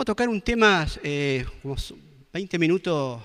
Vamos 0.00 0.12
a 0.12 0.16
tocar 0.16 0.30
un 0.30 0.40
tema, 0.40 0.86
eh, 1.02 1.44
20 2.32 2.58
minutos 2.58 3.20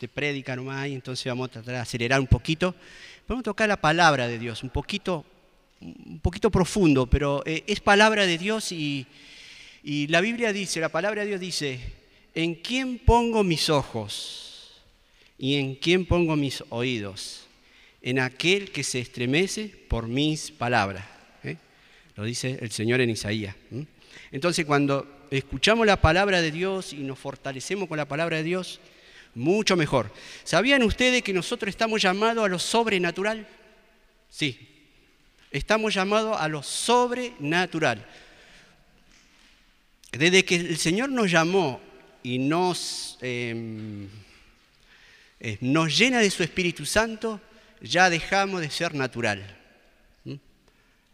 de 0.00 0.08
prédica 0.08 0.56
nomás, 0.56 0.88
y 0.88 0.94
entonces 0.94 1.24
vamos 1.26 1.46
a 1.46 1.52
tratar 1.52 1.74
de 1.74 1.80
acelerar 1.80 2.18
un 2.18 2.26
poquito. 2.26 2.74
Vamos 3.28 3.42
a 3.42 3.44
tocar 3.44 3.68
la 3.68 3.80
palabra 3.80 4.26
de 4.26 4.36
Dios, 4.36 4.64
un 4.64 4.70
poquito, 4.70 5.24
un 5.80 6.18
poquito 6.18 6.50
profundo, 6.50 7.06
pero 7.06 7.44
eh, 7.46 7.62
es 7.64 7.78
palabra 7.78 8.26
de 8.26 8.38
Dios 8.38 8.72
y, 8.72 9.06
y 9.84 10.08
la 10.08 10.20
Biblia 10.20 10.52
dice, 10.52 10.80
la 10.80 10.88
palabra 10.88 11.22
de 11.22 11.28
Dios 11.28 11.40
dice, 11.40 11.78
¿en 12.34 12.56
quién 12.56 12.98
pongo 12.98 13.44
mis 13.44 13.70
ojos? 13.70 14.82
¿Y 15.38 15.58
en 15.58 15.76
quién 15.76 16.06
pongo 16.06 16.34
mis 16.34 16.64
oídos? 16.70 17.46
En 18.02 18.18
aquel 18.18 18.72
que 18.72 18.82
se 18.82 18.98
estremece 18.98 19.68
por 19.86 20.08
mis 20.08 20.50
palabras. 20.50 21.04
¿eh? 21.44 21.56
Lo 22.16 22.24
dice 22.24 22.58
el 22.60 22.72
Señor 22.72 23.00
en 23.00 23.10
Isaías. 23.10 23.54
Entonces 24.32 24.66
cuando 24.66 25.19
escuchamos 25.30 25.86
la 25.86 26.00
palabra 26.00 26.40
de 26.40 26.50
Dios 26.50 26.92
y 26.92 26.98
nos 26.98 27.18
fortalecemos 27.18 27.88
con 27.88 27.96
la 27.96 28.08
palabra 28.08 28.38
de 28.38 28.42
Dios, 28.42 28.80
mucho 29.34 29.76
mejor. 29.76 30.12
¿Sabían 30.44 30.82
ustedes 30.82 31.22
que 31.22 31.32
nosotros 31.32 31.70
estamos 31.70 32.02
llamados 32.02 32.44
a 32.44 32.48
lo 32.48 32.58
sobrenatural? 32.58 33.46
Sí, 34.28 34.68
estamos 35.50 35.94
llamados 35.94 36.40
a 36.40 36.48
lo 36.48 36.62
sobrenatural. 36.62 38.04
Desde 40.12 40.44
que 40.44 40.56
el 40.56 40.76
Señor 40.76 41.10
nos 41.10 41.30
llamó 41.30 41.80
y 42.22 42.38
nos, 42.38 43.16
eh, 43.20 44.08
nos 45.60 45.96
llena 45.96 46.18
de 46.18 46.30
su 46.30 46.42
Espíritu 46.42 46.84
Santo, 46.84 47.40
ya 47.80 48.10
dejamos 48.10 48.60
de 48.60 48.70
ser 48.70 48.94
natural. 48.94 49.56
¿Mm? 50.24 50.34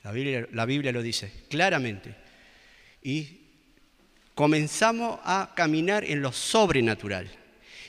La 0.03 0.12
Biblia, 0.12 0.48
la 0.53 0.64
Biblia 0.64 0.92
lo 0.92 1.03
dice 1.03 1.30
claramente. 1.51 2.14
Y 3.03 3.45
comenzamos 4.37 5.19
a 5.25 5.51
caminar 5.56 6.05
en 6.05 6.23
lo 6.23 6.31
sobrenatural. 6.31 7.29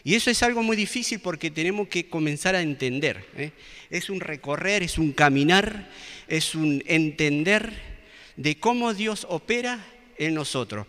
Y 0.04 0.16
eso 0.16 0.32
es 0.32 0.42
algo 0.42 0.64
muy 0.64 0.76
difícil 0.76 1.20
porque 1.20 1.52
tenemos 1.52 1.88
que 1.90 2.10
comenzar 2.10 2.56
a 2.56 2.62
entender. 2.62 3.24
¿eh? 3.36 3.52
Es 3.92 4.10
un 4.10 4.20
recorrer, 4.20 4.82
es 4.82 4.98
un 4.98 5.12
caminar, 5.12 5.88
es 6.28 6.56
un 6.56 6.82
entender 6.88 7.72
de 8.36 8.60
cómo 8.60 8.96
Dios 8.96 9.28
opera 9.30 9.86
en 10.18 10.34
nosotros. 10.34 10.88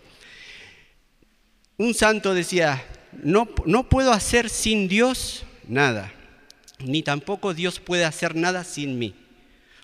Un 1.76 1.92
santo 1.92 2.32
decía, 2.32 2.82
no, 3.22 3.50
no 3.66 3.90
puedo 3.90 4.14
hacer 4.14 4.48
sin 4.48 4.88
Dios 4.88 5.44
nada 5.66 6.14
ni 6.78 7.02
tampoco 7.02 7.54
Dios 7.54 7.80
puede 7.80 8.04
hacer 8.04 8.34
nada 8.36 8.64
sin 8.64 8.98
mí. 8.98 9.14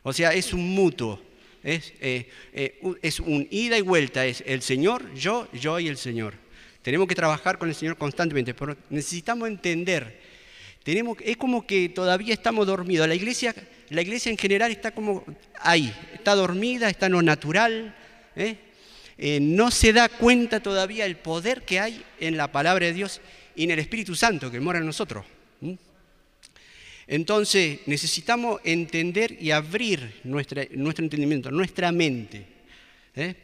O 0.03 0.13
sea, 0.13 0.33
es 0.33 0.53
un 0.53 0.75
mutuo, 0.75 1.21
es, 1.65 1.95
eh, 2.01 2.29
eh, 2.53 2.79
es 3.03 3.21
un 3.21 3.49
ida 3.51 3.79
y 3.79 3.81
vuelta, 3.81 4.27
es 4.27 4.45
el 4.47 4.61
Señor, 4.63 5.13
yo, 5.15 5.49
yo 5.53 5.81
y 5.81 5.89
el 5.89 5.97
Señor. 5.97 6.35
Tenemos 6.83 7.09
que 7.09 7.15
trabajar 7.15 7.57
con 7.59 7.71
el 7.71 7.75
Señor 7.75 7.97
constantemente, 7.97 8.53
pero 8.53 8.77
necesitamos 8.91 9.49
entender. 9.49 10.21
Tenemos, 10.83 11.17
es 11.25 11.39
como 11.39 11.67
que 11.67 11.89
todavía 11.89 12.35
estamos 12.35 12.67
dormidos. 12.67 13.09
La 13.09 13.15
iglesia, 13.15 13.55
la 13.89 14.03
iglesia 14.03 14.31
en 14.31 14.37
general 14.37 14.71
está 14.71 14.91
como 14.91 15.25
ahí, 15.59 15.93
está 16.13 16.35
dormida, 16.35 16.91
está 16.91 17.07
en 17.07 17.13
lo 17.13 17.23
natural. 17.23 17.97
¿eh? 18.37 18.59
no 19.41 19.71
se 19.71 19.95
da 19.95 20.11
cuenta 20.11 20.61
todavía 20.61 21.07
el 21.07 21.17
poder 21.17 21.63
que 21.63 21.81
hay 21.81 22.05
en 22.21 22.37
la 22.37 22.53
palabra 22.53 22.85
de 22.85 22.93
Dios 22.93 23.23
y 23.57 23.65
en 23.65 23.71
el 23.71 23.79
Espíritu 23.79 24.15
Santo 24.15 24.51
que 24.51 24.61
mora 24.61 24.81
en 24.81 24.87
nosotros. 24.87 25.25
Entonces 27.07 27.81
necesitamos 27.87 28.61
entender 28.65 29.37
y 29.41 29.51
abrir 29.51 30.21
nuestro 30.25 30.63
entendimiento, 30.63 31.51
nuestra 31.51 31.93
mente. 31.93 32.47
¿eh? 33.15 33.35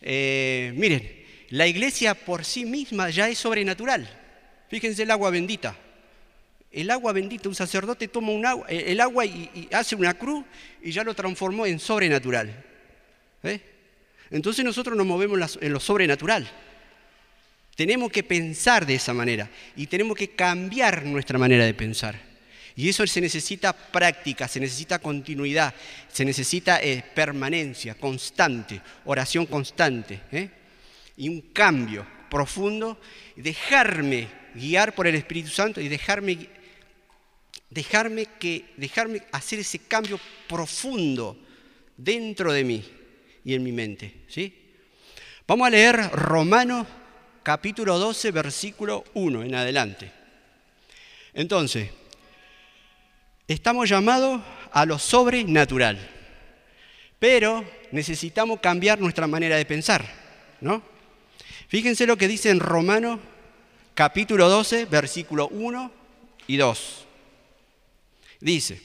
Eh, 0.00 0.72
miren, 0.74 1.20
la 1.50 1.66
iglesia 1.66 2.14
por 2.14 2.44
sí 2.44 2.64
misma 2.64 3.10
ya 3.10 3.28
es 3.28 3.38
sobrenatural. 3.38 4.08
Fíjense 4.68 5.02
el 5.02 5.10
agua 5.10 5.30
bendita. 5.30 5.76
El 6.72 6.90
agua 6.90 7.12
bendita, 7.12 7.48
un 7.48 7.54
sacerdote 7.54 8.08
toma 8.08 8.48
agua, 8.48 8.66
eh, 8.68 8.84
el 8.88 9.00
agua 9.00 9.26
y, 9.26 9.68
hace 9.72 9.96
una 9.96 10.14
cruz 10.14 10.44
y 10.80 10.92
ya 10.92 11.04
lo 11.04 11.14
transformó 11.14 11.66
en 11.66 11.78
sobrenatural. 11.78 12.64
Entonces 14.30 14.64
nosotros 14.64 14.96
nos 14.96 15.06
movemos 15.06 15.58
en 15.60 15.72
lo 15.72 15.80
sobrenatural. 15.80 16.48
Tenemos 17.74 18.12
que 18.12 18.22
pensar 18.22 18.86
de 18.86 18.94
esa 18.94 19.12
manera 19.12 19.50
y 19.74 19.86
tenemos 19.88 20.16
que 20.16 20.30
cambiar 20.30 21.04
nuestra 21.04 21.38
manera 21.38 21.64
de 21.64 21.74
pensar. 21.74 22.29
Y 22.80 22.88
eso 22.88 23.06
se 23.06 23.20
necesita 23.20 23.74
práctica, 23.74 24.48
se 24.48 24.58
necesita 24.58 25.00
continuidad, 25.00 25.74
se 26.10 26.24
necesita 26.24 26.80
eh, 26.80 27.04
permanencia 27.14 27.94
constante, 27.94 28.80
oración 29.04 29.44
constante. 29.44 30.22
¿eh? 30.32 30.48
Y 31.18 31.28
un 31.28 31.42
cambio 31.52 32.06
profundo, 32.30 32.98
dejarme 33.36 34.28
guiar 34.54 34.94
por 34.94 35.06
el 35.06 35.14
Espíritu 35.14 35.50
Santo 35.50 35.78
y 35.82 35.88
dejarme, 35.88 36.48
dejarme, 37.68 38.24
que, 38.38 38.72
dejarme 38.78 39.24
hacer 39.30 39.58
ese 39.58 39.80
cambio 39.80 40.18
profundo 40.48 41.36
dentro 41.98 42.50
de 42.50 42.64
mí 42.64 42.82
y 43.44 43.52
en 43.52 43.62
mi 43.62 43.72
mente. 43.72 44.22
¿sí? 44.26 44.54
Vamos 45.46 45.66
a 45.66 45.70
leer 45.70 45.96
Romanos 46.12 46.86
capítulo 47.42 47.98
12, 47.98 48.30
versículo 48.30 49.04
1 49.12 49.42
en 49.42 49.54
adelante. 49.54 50.10
Entonces, 51.34 51.99
Estamos 53.50 53.88
llamados 53.88 54.40
a 54.70 54.86
lo 54.86 54.96
sobrenatural, 54.96 55.98
pero 57.18 57.68
necesitamos 57.90 58.60
cambiar 58.60 59.00
nuestra 59.00 59.26
manera 59.26 59.56
de 59.56 59.64
pensar, 59.64 60.04
¿no? 60.60 60.80
Fíjense 61.66 62.06
lo 62.06 62.16
que 62.16 62.28
dice 62.28 62.50
en 62.50 62.60
Romanos 62.60 63.18
capítulo 63.96 64.48
12, 64.48 64.84
versículo 64.84 65.48
1 65.48 65.90
y 66.46 66.58
2. 66.58 67.06
Dice, 68.38 68.80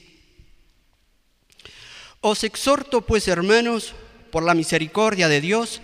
os 2.20 2.42
exhorto 2.42 3.02
pues 3.02 3.28
hermanos, 3.28 3.94
por 4.32 4.42
la 4.42 4.54
misericordia 4.54 5.28
de 5.28 5.40
Dios, 5.40 5.80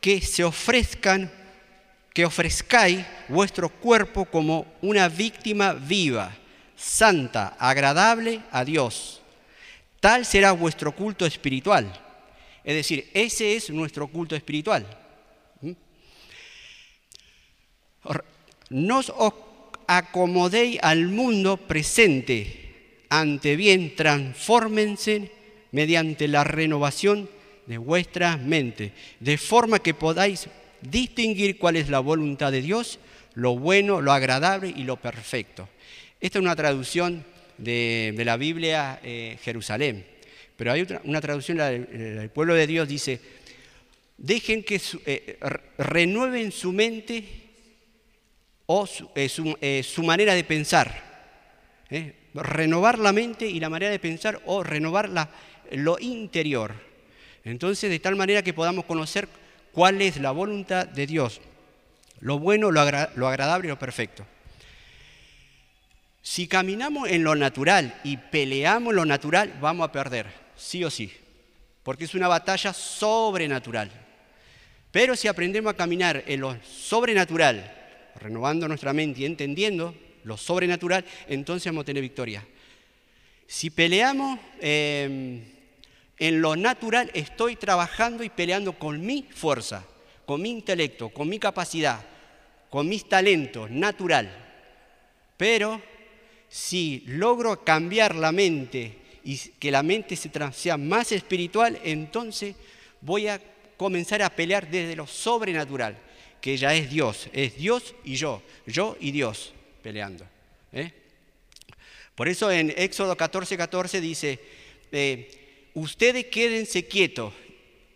que 0.00 0.22
se 0.22 0.42
ofrezcan, 0.42 1.30
que 2.14 2.24
ofrezcáis 2.24 3.04
vuestro 3.28 3.68
cuerpo 3.68 4.24
como 4.24 4.72
una 4.80 5.06
víctima 5.10 5.74
viva 5.74 6.34
santa, 6.76 7.56
agradable 7.58 8.42
a 8.50 8.64
Dios. 8.64 9.22
Tal 10.00 10.24
será 10.24 10.52
vuestro 10.52 10.94
culto 10.94 11.26
espiritual. 11.26 11.90
Es 12.62 12.74
decir, 12.74 13.10
ese 13.14 13.56
es 13.56 13.70
nuestro 13.70 14.08
culto 14.08 14.36
espiritual. 14.36 14.86
¿Mm? 15.60 15.72
No 18.70 18.98
os 18.98 19.12
acomodéis 19.86 20.78
al 20.82 21.06
mundo 21.08 21.56
presente, 21.56 23.04
ante 23.08 23.56
bien 23.56 23.94
transfórmense 23.94 25.30
mediante 25.70 26.28
la 26.28 26.44
renovación 26.44 27.30
de 27.66 27.78
vuestra 27.78 28.36
mente, 28.36 28.92
de 29.20 29.38
forma 29.38 29.78
que 29.78 29.94
podáis 29.94 30.48
distinguir 30.80 31.58
cuál 31.58 31.76
es 31.76 31.88
la 31.88 32.00
voluntad 32.00 32.52
de 32.52 32.62
Dios, 32.62 32.98
lo 33.34 33.56
bueno, 33.56 34.00
lo 34.00 34.12
agradable 34.12 34.72
y 34.74 34.84
lo 34.84 34.96
perfecto. 34.96 35.68
Esta 36.26 36.40
es 36.40 36.44
una 36.44 36.56
traducción 36.56 37.24
de, 37.56 38.20
la 38.24 38.36
Biblia 38.36 38.98
eh, 39.04 39.38
Jerusalén, 39.44 40.04
pero 40.56 40.72
hay 40.72 40.84
una 41.04 41.20
traducción 41.20 41.58
del 41.58 42.30
pueblo 42.30 42.54
de 42.54 42.66
Dios, 42.66 42.88
dice, 42.88 43.20
dejen 44.18 44.64
que 44.64 44.80
eh, 45.06 45.38
renueven 45.78 46.50
su 46.50 46.72
mente 46.72 47.24
o 48.66 48.88
su, 48.88 49.08
eh, 49.14 49.84
manera 49.98 50.34
de 50.34 50.42
pensar. 50.42 51.00
Renovar 52.34 52.98
la 52.98 53.12
mente 53.12 53.46
y 53.46 53.60
la 53.60 53.70
manera 53.70 53.92
de 53.92 54.00
pensar 54.00 54.42
o 54.46 54.64
renovar 54.64 55.08
lo 55.70 55.96
interior. 56.00 56.74
Entonces, 57.44 57.88
de 57.88 58.00
tal 58.00 58.16
manera 58.16 58.42
que 58.42 58.52
podamos 58.52 58.84
conocer 58.84 59.28
cuál 59.70 60.02
es 60.02 60.16
la 60.16 60.32
voluntad 60.32 60.88
de 60.88 61.06
Dios, 61.06 61.40
lo 62.18 62.40
bueno, 62.40 62.72
lo 62.72 62.80
agradable 62.80 63.68
y 63.68 63.70
lo 63.70 63.78
perfecto. 63.78 64.26
Si 66.28 66.48
caminamos 66.48 67.08
en 67.08 67.22
lo 67.22 67.36
natural 67.36 68.00
y 68.02 68.16
peleamos 68.16 68.90
en 68.90 68.96
lo 68.96 69.04
natural, 69.04 69.54
vamos 69.60 69.88
a 69.88 69.92
perder, 69.92 70.26
sí 70.56 70.82
o 70.82 70.90
sí, 70.90 71.12
porque 71.84 72.02
es 72.02 72.16
una 72.16 72.26
batalla 72.26 72.72
sobrenatural. 72.72 73.92
Pero 74.90 75.14
si 75.14 75.28
aprendemos 75.28 75.72
a 75.72 75.76
caminar 75.76 76.24
en 76.26 76.40
lo 76.40 76.56
sobrenatural, 76.64 77.72
renovando 78.16 78.66
nuestra 78.66 78.92
mente 78.92 79.20
y 79.20 79.24
entendiendo 79.24 79.94
lo 80.24 80.36
sobrenatural, 80.36 81.04
entonces 81.28 81.70
vamos 81.70 81.82
a 81.82 81.86
tener 81.86 82.02
victoria. 82.02 82.44
Si 83.46 83.70
peleamos 83.70 84.40
em, 84.60 85.44
en 86.18 86.40
lo 86.40 86.56
natural, 86.56 87.08
estoy 87.14 87.54
trabajando 87.54 88.24
y 88.24 88.30
peleando 88.30 88.72
con 88.72 89.00
mi 89.00 89.28
fuerza, 89.30 89.84
con 90.26 90.42
mi 90.42 90.50
intelecto, 90.50 91.08
con 91.08 91.28
mi 91.28 91.38
capacidad, 91.38 92.04
con 92.68 92.88
mis 92.88 93.08
talentos, 93.08 93.70
natural. 93.70 94.28
Pero 95.36 95.94
si 96.48 97.02
logro 97.06 97.64
cambiar 97.64 98.14
la 98.14 98.32
mente 98.32 98.98
y 99.24 99.36
que 99.36 99.70
la 99.70 99.82
mente 99.82 100.16
sea 100.16 100.76
más 100.76 101.12
espiritual, 101.12 101.78
entonces 101.82 102.54
voy 103.00 103.28
a 103.28 103.40
comenzar 103.76 104.22
a 104.22 104.30
pelear 104.30 104.70
desde 104.70 104.96
lo 104.96 105.06
sobrenatural. 105.06 105.98
que 106.40 106.56
ya 106.56 106.74
es 106.74 106.90
Dios, 106.90 107.28
es 107.32 107.56
Dios 107.56 107.94
y 108.04 108.14
yo, 108.14 108.40
yo 108.66 108.96
y 109.00 109.10
Dios 109.10 109.52
peleando. 109.82 110.24
¿eh? 110.72 110.92
Por 112.14 112.28
eso 112.28 112.52
en 112.52 112.72
Éxodo 112.76 113.16
14, 113.16 113.56
14 113.56 114.00
dice, 114.00 114.38
eh, 114.92 115.70
ustedes 115.74 116.26
quédense 116.26 116.86
quietos, 116.86 117.32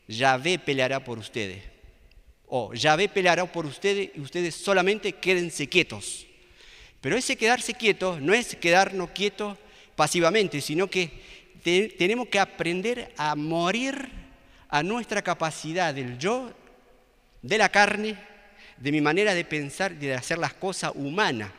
Yahvé 0.08 0.58
peleará 0.58 1.04
por 1.04 1.18
ustedes. 1.18 1.62
O 2.48 2.74
Yahvé 2.74 3.08
peleará 3.08 3.50
por 3.50 3.66
ustedes 3.66 4.10
y 4.16 4.20
ustedes 4.20 4.56
solamente 4.56 5.12
quédense 5.12 5.68
quietos. 5.68 6.26
Pero 7.00 7.16
ese 7.16 7.36
quedarse 7.36 7.74
quieto 7.74 8.18
no 8.20 8.34
es 8.34 8.56
quedarnos 8.56 9.10
quietos 9.10 9.56
pasivamente, 9.96 10.60
sino 10.60 10.88
que 10.88 11.10
tenemos 11.62 12.28
que 12.28 12.38
aprender 12.38 13.12
a 13.16 13.34
morir 13.34 14.08
a 14.68 14.82
nuestra 14.82 15.22
capacidad 15.22 15.94
del 15.94 16.18
yo, 16.18 16.52
de 17.42 17.58
la 17.58 17.70
carne, 17.70 18.16
de 18.76 18.92
mi 18.92 19.00
manera 19.00 19.34
de 19.34 19.44
pensar, 19.44 19.94
de 19.94 20.14
hacer 20.14 20.38
las 20.38 20.54
cosas 20.54 20.92
humanas, 20.94 21.50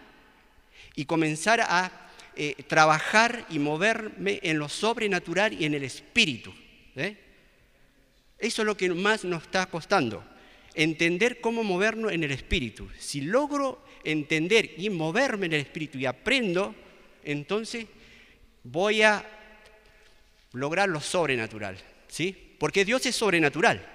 y 0.96 1.06
comenzar 1.06 1.62
a 1.62 1.92
eh, 2.36 2.56
trabajar 2.68 3.46
y 3.50 3.60
moverme 3.60 4.40
en 4.44 4.58
lo 4.58 4.70
sobrenatural 4.70 5.54
y 5.54 5.66
en 5.66 5.74
el 5.74 5.84
espíritu. 5.84 6.54
¿eh? 6.96 7.18
Eso 8.38 8.62
es 8.62 8.66
lo 8.66 8.76
que 8.76 8.90
más 8.90 9.24
nos 9.24 9.44
está 9.44 9.66
costando, 9.68 10.24
entender 10.74 11.42
cómo 11.42 11.64
movernos 11.64 12.12
en 12.12 12.24
el 12.24 12.32
espíritu. 12.32 12.90
Si 12.98 13.22
logro 13.22 13.84
entender 14.04 14.76
y 14.78 14.90
moverme 14.90 15.48
en 15.48 15.54
el 15.54 15.62
espíritu 15.62 15.98
y 15.98 16.06
aprendo, 16.06 16.76
entonces 17.24 17.86
voy 18.64 19.02
a 19.02 19.26
lograr 20.54 20.90
lo 20.90 21.02
sobrenatural, 21.02 21.78
¿sí? 22.08 22.56
Porque 22.60 22.86
Dios 22.86 23.06
es 23.06 23.16
sobrenatural. 23.16 23.86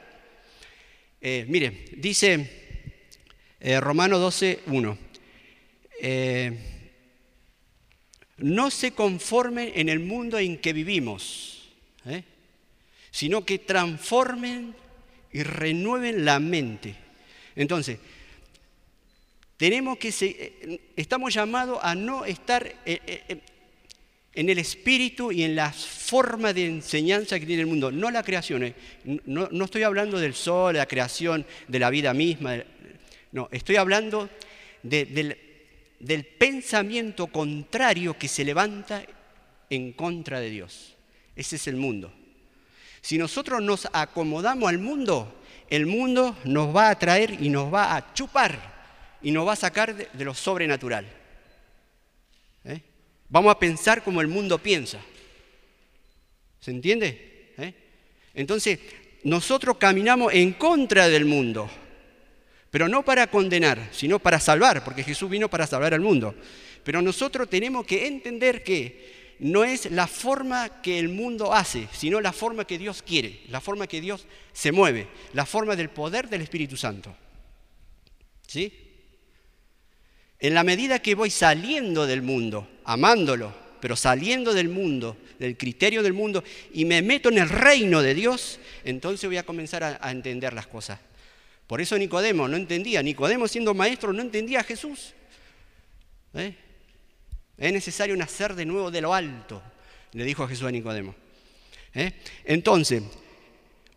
Eh, 1.21 1.45
mire, 1.49 1.87
dice 1.97 2.51
eh, 3.61 3.81
Romano 3.81 4.19
12, 4.19 4.61
1. 4.67 4.99
Eh, 6.01 6.59
no 8.39 8.71
se 8.71 8.93
conformen 8.93 9.73
en 9.75 9.89
el 9.89 10.01
mundo 10.01 10.39
en 10.39 10.59
que 10.59 10.73
vivimos, 10.73 11.71
sino 13.11 13.47
que 13.47 13.59
transformen 13.59 14.75
y 15.33 15.43
renueven 15.43 16.25
la 16.25 16.39
mente. 16.39 16.95
Entonces, 17.55 17.99
tenemos 19.57 19.99
que, 19.99 20.81
estamos 20.97 21.33
llamados 21.33 21.79
a 21.83 21.95
no 21.95 22.25
estar 22.25 22.75
en 24.37 24.51
el 24.51 24.59
espíritu 24.59 25.33
y 25.33 25.43
en 25.45 25.57
la 25.57 25.73
forma 25.73 26.53
de 26.53 26.67
enseñanza 26.67 27.41
que 27.41 27.47
tiene 27.47 27.63
el 27.63 27.69
mundo, 27.69 27.91
no 27.91 28.11
la 28.11 28.23
creación. 28.23 28.65
Eh. 28.65 28.75
No, 29.25 29.65
estoy 29.65 29.83
hablando 29.83 30.21
del 30.21 30.35
sol, 30.35 30.77
la 30.77 30.87
creación, 30.87 31.47
de 31.67 31.79
la 31.79 31.89
vida 31.89 32.13
misma. 32.13 32.63
No, 33.33 33.49
estoy 33.51 33.77
hablando 33.77 34.29
del, 34.83 35.39
del 35.99 36.25
pensamiento 36.27 37.29
contrario 37.29 38.19
que 38.19 38.29
se 38.29 38.45
levanta 38.45 39.03
en 39.71 39.93
contra 39.93 40.39
de 40.39 40.51
Dios. 40.51 40.95
Ese 41.35 41.57
es 41.57 41.67
el 41.67 41.77
mundo. 41.77 42.13
Si 43.01 43.17
nosotros 43.17 43.63
nos 43.63 43.89
acomodamos 43.91 44.69
al 44.69 44.79
mundo, 44.79 45.41
el 45.71 45.87
mundo 45.87 46.37
nos 46.45 46.77
va 46.77 46.89
a 46.89 46.91
atraer 46.91 47.43
y 47.43 47.49
nos 47.49 47.73
va 47.73 47.97
a 47.97 48.13
chupar 48.13 48.76
y 49.23 49.31
nos 49.31 49.47
va 49.47 49.53
a 49.53 49.57
sacar 49.57 49.95
de, 49.95 50.25
lo 50.25 50.35
sobrenatural. 50.35 51.07
Vamos 53.29 53.51
a 53.51 53.59
pensar 53.59 54.03
como 54.03 54.21
el 54.21 54.29
mundo 54.29 54.59
piensa. 54.59 55.01
¿Se 56.61 56.71
entiende? 56.71 57.53
¿Eh? 57.59 57.75
Entonces, 58.35 58.79
nosotros 59.25 59.77
caminamos 59.79 60.33
en 60.33 60.53
contra 60.53 61.09
del 61.09 61.25
mundo, 61.25 61.69
pero 62.71 62.89
no 62.89 63.05
para 63.05 63.27
condenar, 63.29 63.89
sino 63.93 64.19
para 64.19 64.39
salvar, 64.39 64.85
porque 64.85 65.03
Jesús 65.03 65.29
vino 65.29 65.51
para 65.51 65.67
salvar 65.67 65.95
al 65.95 66.01
mundo. 66.01 66.35
Pero 66.85 67.03
nosotros 67.03 67.51
tenemos 67.51 67.85
que 67.85 68.07
entender 68.07 68.63
que 68.63 69.35
no 69.41 69.65
es 69.65 69.91
la 69.91 70.07
forma 70.07 70.81
que 70.81 70.99
el 70.99 71.09
mundo 71.09 71.53
hace, 71.53 71.89
sino 71.93 72.21
la 72.21 72.33
forma 72.33 72.65
que 72.65 72.79
Dios 72.79 73.03
quiere, 73.03 73.41
la 73.49 73.61
forma 73.61 73.87
que 73.87 74.01
Dios 74.01 74.27
se 74.53 74.73
mueve, 74.73 75.09
la 75.33 75.45
forma 75.45 75.75
del 75.75 75.91
poder 75.91 76.29
del 76.29 76.43
Espíritu 76.43 76.77
Santo. 76.77 77.15
¿Sí? 78.47 78.86
En 80.39 80.55
la 80.55 80.65
medida 80.65 80.99
que 80.99 81.15
voy 81.15 81.31
saliendo 81.31 82.07
del 82.07 82.23
mundo, 82.23 82.69
amándolo, 82.85 83.55
pero 83.81 83.97
saliendo 83.97 84.53
del 84.53 84.69
mundo, 84.69 85.17
del 85.39 85.57
criterio 85.57 86.03
del 86.03 86.13
mundo, 86.13 86.45
y 86.73 86.85
me 86.85 87.03
meto 87.03 87.29
en 87.29 87.39
el 87.39 87.49
reino 87.49 88.03
de 88.03 88.15
Dios, 88.15 88.59
entonces 88.85 89.29
voy 89.29 89.39
a 89.39 89.47
comenzar 89.47 89.99
a, 90.01 90.11
entender 90.11 90.53
las 90.53 90.67
cosas. 90.67 90.99
Por 91.67 91.81
eso 91.81 91.99
Nicodemo 91.99 92.49
no 92.49 92.57
entendía, 92.57 93.03
Nicodemo 93.03 93.49
siendo 93.49 93.75
maestro 93.75 94.13
no 94.13 94.23
entendía 94.23 94.61
a 94.61 94.65
Jesús. 94.65 95.15
¿Eh? 96.35 96.55
Es 97.57 97.73
necesario 97.73 98.17
nacer 98.17 98.55
de 98.55 98.67
nuevo 98.67 98.91
de 98.91 99.01
lo 99.01 99.15
alto, 99.15 99.63
le 100.13 100.25
dijo 100.25 100.47
Jesús 100.47 100.67
a 100.67 100.71
Nicodemo. 100.71 101.15
¿Eh? 101.95 102.13
Entonces, 102.45 103.03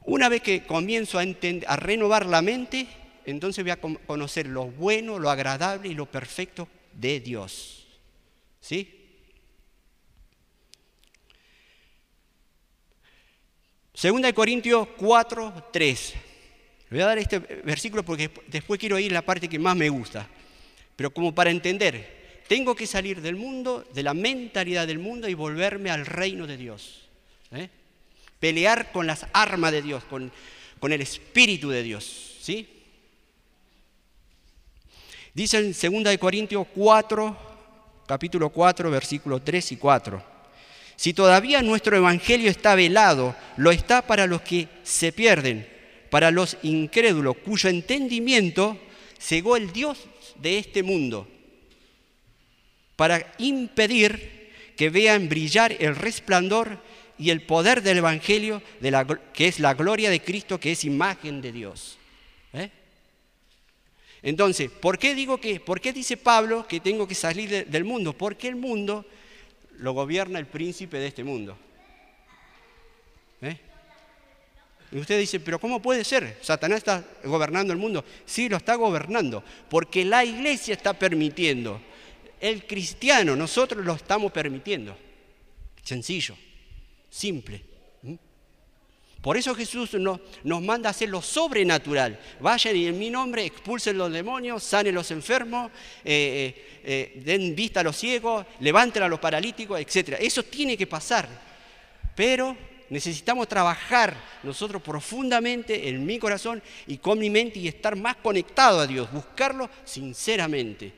una 0.06 0.30
vez 0.30 0.41
que 0.41 0.63
comienzo 0.63 1.19
a, 1.19 1.24
a 1.68 1.75
renovar 1.75 2.25
la 2.25 2.41
mente, 2.41 2.88
entonces 3.29 3.63
voy 3.63 3.71
a 3.71 3.79
conocer 3.79 4.47
lo 4.47 4.65
bueno, 4.65 5.19
lo 5.19 5.29
agradable 5.29 5.89
y 5.89 5.93
lo 5.93 6.05
perfecto 6.05 6.67
de 6.93 7.19
Dios. 7.19 7.87
¿Sí? 8.61 8.95
Segunda 13.93 14.27
de 14.27 14.33
Corintios 14.33 14.87
4, 14.97 15.69
3. 15.73 16.13
Le 16.89 16.97
voy 16.97 17.01
a 17.01 17.07
dar 17.07 17.17
este 17.17 17.39
versículo 17.39 18.03
porque 18.03 18.31
después 18.47 18.79
quiero 18.79 18.97
ir 18.97 19.11
a 19.11 19.15
la 19.15 19.21
parte 19.21 19.49
que 19.49 19.59
más 19.59 19.75
me 19.75 19.89
gusta. 19.89 20.27
Pero 20.95 21.11
como 21.11 21.35
para 21.35 21.51
entender, 21.51 22.41
tengo 22.47 22.75
que 22.75 22.87
salir 22.87 23.21
del 23.21 23.35
mundo, 23.35 23.85
de 23.93 24.03
la 24.03 24.13
mentalidad 24.13 24.87
del 24.87 24.99
mundo 24.99 25.27
y 25.27 25.33
volverme 25.33 25.91
al 25.91 26.05
reino 26.05 26.47
de 26.47 26.57
Dios. 26.57 27.09
¿eh? 27.51 27.69
Pelear 28.39 28.91
con 28.91 29.05
las 29.05 29.27
armas 29.33 29.71
de 29.71 29.81
Dios, 29.81 30.03
con, 30.05 30.31
con 30.79 30.93
el 30.93 31.01
espíritu 31.01 31.69
de 31.69 31.83
Dios. 31.83 32.37
¿Sí? 32.41 32.78
Dice 35.33 35.57
en 35.57 36.03
2 36.03 36.17
Corintios 36.17 36.67
4, 36.73 37.37
capítulo 38.07 38.49
4, 38.49 38.89
versículos 38.89 39.43
3 39.43 39.71
y 39.73 39.77
4. 39.77 40.23
Si 40.95 41.13
todavía 41.13 41.61
nuestro 41.61 41.95
evangelio 41.95 42.49
está 42.49 42.75
velado, 42.75 43.35
lo 43.55 43.71
está 43.71 44.01
para 44.01 44.27
los 44.27 44.41
que 44.41 44.67
se 44.83 45.12
pierden, 45.12 45.69
para 46.09 46.31
los 46.31 46.57
incrédulos, 46.63 47.38
cuyo 47.38 47.69
entendimiento 47.69 48.77
cegó 49.19 49.55
el 49.55 49.71
Dios 49.71 50.07
de 50.41 50.57
este 50.57 50.83
mundo, 50.83 51.27
para 52.95 53.31
impedir 53.38 54.50
que 54.75 54.89
vean 54.89 55.29
brillar 55.29 55.75
el 55.79 55.95
resplandor 55.95 56.79
y 57.17 57.29
el 57.29 57.41
poder 57.41 57.83
del 57.83 58.00
evangelio, 58.00 58.62
de 58.79 58.91
la, 58.91 59.05
que 59.05 59.48
es 59.48 59.59
la 59.59 59.75
gloria 59.75 60.09
de 60.09 60.21
Cristo, 60.21 60.59
que 60.59 60.71
es 60.71 60.83
imagen 60.83 61.41
de 61.41 61.51
Dios. 61.51 61.99
Entonces, 64.21 64.69
¿por 64.69 64.97
qué 64.97 65.15
digo 65.15 65.39
que, 65.39 65.59
por 65.59 65.79
qué 65.79 65.93
dice 65.93 66.17
Pablo 66.17 66.67
que 66.67 66.79
tengo 66.79 67.07
que 67.07 67.15
salir 67.15 67.67
del 67.67 67.83
mundo? 67.85 68.13
Porque 68.13 68.47
el 68.47 68.55
mundo 68.55 69.05
lo 69.77 69.93
gobierna 69.93 70.39
el 70.39 70.47
príncipe 70.47 70.97
de 70.97 71.07
este 71.07 71.23
mundo. 71.23 71.57
¿Eh? 73.41 73.57
Y 74.91 74.97
usted 74.97 75.19
dice, 75.19 75.39
pero 75.39 75.59
¿cómo 75.59 75.81
puede 75.81 76.03
ser? 76.03 76.38
¿Satanás 76.41 76.79
está 76.79 77.05
gobernando 77.23 77.71
el 77.71 77.79
mundo? 77.79 78.03
Sí, 78.25 78.49
lo 78.49 78.57
está 78.57 78.75
gobernando, 78.75 79.43
porque 79.69 80.03
la 80.03 80.25
iglesia 80.25 80.73
está 80.73 80.93
permitiendo. 80.93 81.79
El 82.41 82.65
cristiano, 82.65 83.35
nosotros 83.35 83.85
lo 83.85 83.93
estamos 83.93 84.31
permitiendo. 84.31 84.97
Sencillo, 85.83 86.35
simple. 87.09 87.68
Por 89.21 89.35
eso 89.35 89.53
Jesús 89.53 89.95
nos 89.95 90.61
manda 90.61 90.89
a 90.89 90.91
hacer 90.91 91.09
lo 91.09 91.21
sobrenatural. 91.21 92.17
Vayan 92.39 92.75
y 92.75 92.88
en 92.88 92.97
mi 92.97 93.09
nombre 93.09 93.45
expulsen 93.45 93.97
los 93.97 94.11
demonios, 94.11 94.63
sanen 94.63 94.95
los 94.95 95.11
enfermos, 95.11 95.71
eh, 96.05 96.55
eh, 96.55 96.79
eh, 96.83 97.21
den 97.25 97.53
vista 97.53 97.81
a 97.81 97.83
los 97.83 97.97
ciegos, 97.97 98.45
levanten 98.61 99.03
a 99.03 99.09
los 99.09 99.19
paralíticos, 99.19 99.77
etc. 99.79 100.15
Eso 100.21 100.43
tiene 100.43 100.77
que 100.77 100.88
pasar. 100.88 101.27
Pero 102.15 102.55
necesitamos 102.89 103.49
trabajar 103.49 104.15
nosotros 104.41 104.81
profundamente 104.81 105.89
en 105.89 106.05
mi 106.05 106.17
corazón 106.17 106.63
y 106.88 106.97
con 106.97 107.19
mi 107.19 107.29
mente 107.29 107.59
y 107.59 107.67
estar 107.67 107.97
más 107.97 108.15
conectado 108.17 108.79
a 108.79 108.88
Dios, 108.88 109.11
buscarlo 109.11 109.69
sinceramente. 109.83 110.93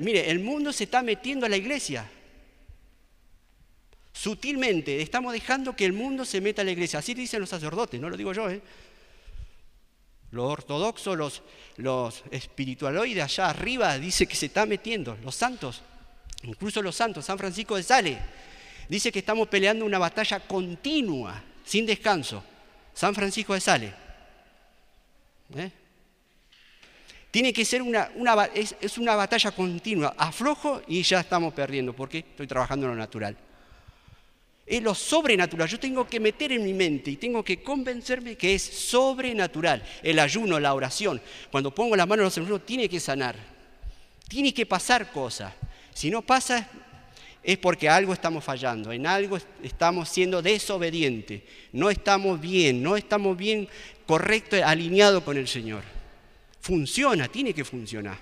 mire, 0.00 0.30
el 0.30 0.40
mundo 0.40 0.70
se 0.70 0.84
está 0.84 1.02
metiendo 1.02 1.46
a 1.46 1.48
la 1.48 1.56
iglesia. 1.56 2.06
Sutilmente 4.20 5.00
estamos 5.00 5.32
dejando 5.32 5.74
que 5.74 5.86
el 5.86 5.94
mundo 5.94 6.26
se 6.26 6.42
meta 6.42 6.60
a 6.60 6.64
la 6.66 6.72
iglesia. 6.72 6.98
Así 6.98 7.14
dicen 7.14 7.40
los 7.40 7.48
sacerdotes, 7.48 7.98
no 7.98 8.10
lo 8.10 8.18
digo 8.18 8.34
yo. 8.34 8.50
¿eh? 8.50 8.60
Los 10.32 10.52
ortodoxos, 10.52 11.16
los, 11.16 11.42
los 11.78 12.22
espiritualoides 12.30 13.24
allá 13.24 13.48
arriba, 13.48 13.98
dice 13.98 14.26
que 14.26 14.36
se 14.36 14.44
está 14.44 14.66
metiendo. 14.66 15.16
Los 15.24 15.36
santos, 15.36 15.80
incluso 16.42 16.82
los 16.82 16.94
santos, 16.94 17.24
San 17.24 17.38
Francisco 17.38 17.76
de 17.76 17.82
Sales, 17.82 18.18
dice 18.90 19.10
que 19.10 19.20
estamos 19.20 19.48
peleando 19.48 19.86
una 19.86 19.98
batalla 19.98 20.40
continua, 20.40 21.42
sin 21.64 21.86
descanso. 21.86 22.44
San 22.92 23.14
Francisco 23.14 23.54
de 23.54 23.60
Sales. 23.62 23.94
¿Eh? 25.56 25.70
Tiene 27.30 27.54
que 27.54 27.64
ser 27.64 27.80
una, 27.80 28.10
es, 28.52 28.98
una 28.98 29.14
batalla 29.14 29.50
continua. 29.52 30.14
Aflojo 30.18 30.82
y 30.88 31.00
ya 31.04 31.20
estamos 31.20 31.54
perdiendo 31.54 31.94
porque 31.94 32.18
estoy 32.18 32.46
trabajando 32.46 32.84
en 32.84 32.92
lo 32.92 32.98
natural 32.98 33.34
es 34.70 34.80
lo 34.80 34.94
sobrenatural. 34.94 35.68
Yo 35.68 35.80
tengo 35.80 36.06
que 36.06 36.20
meter 36.20 36.52
en 36.52 36.64
mi 36.64 36.72
mente 36.72 37.10
y 37.10 37.16
tengo 37.16 37.44
que 37.44 37.60
convencerme 37.60 38.36
que 38.36 38.54
es 38.54 38.62
sobrenatural. 38.62 39.82
El 40.00 40.20
ayuno, 40.20 40.60
la 40.60 40.74
oración. 40.74 41.20
Cuando 41.50 41.74
pongo 41.74 41.96
la 41.96 42.06
mano 42.06 42.22
en 42.22 42.26
los 42.26 42.38
enfermos, 42.38 42.64
tiene 42.64 42.88
que 42.88 43.00
sanar. 43.00 43.34
Tiene 44.28 44.54
que 44.54 44.64
pasar 44.66 45.10
cosas. 45.10 45.52
Si 45.92 46.08
no 46.08 46.22
pasa, 46.22 46.70
es 47.42 47.58
porque 47.58 47.88
algo 47.88 48.12
estamos 48.12 48.44
fallando, 48.44 48.92
en 48.92 49.08
algo 49.08 49.38
estamos 49.60 50.08
siendo 50.08 50.40
desobedientes, 50.40 51.42
no 51.72 51.90
estamos 51.90 52.40
bien, 52.40 52.80
no 52.80 52.96
estamos 52.96 53.36
bien 53.36 53.68
correcto, 54.06 54.56
alineado 54.64 55.24
con 55.24 55.36
el 55.36 55.48
Señor. 55.48 55.82
Funciona, 56.60 57.26
tiene 57.26 57.52
que 57.52 57.64
funcionar. 57.64 58.18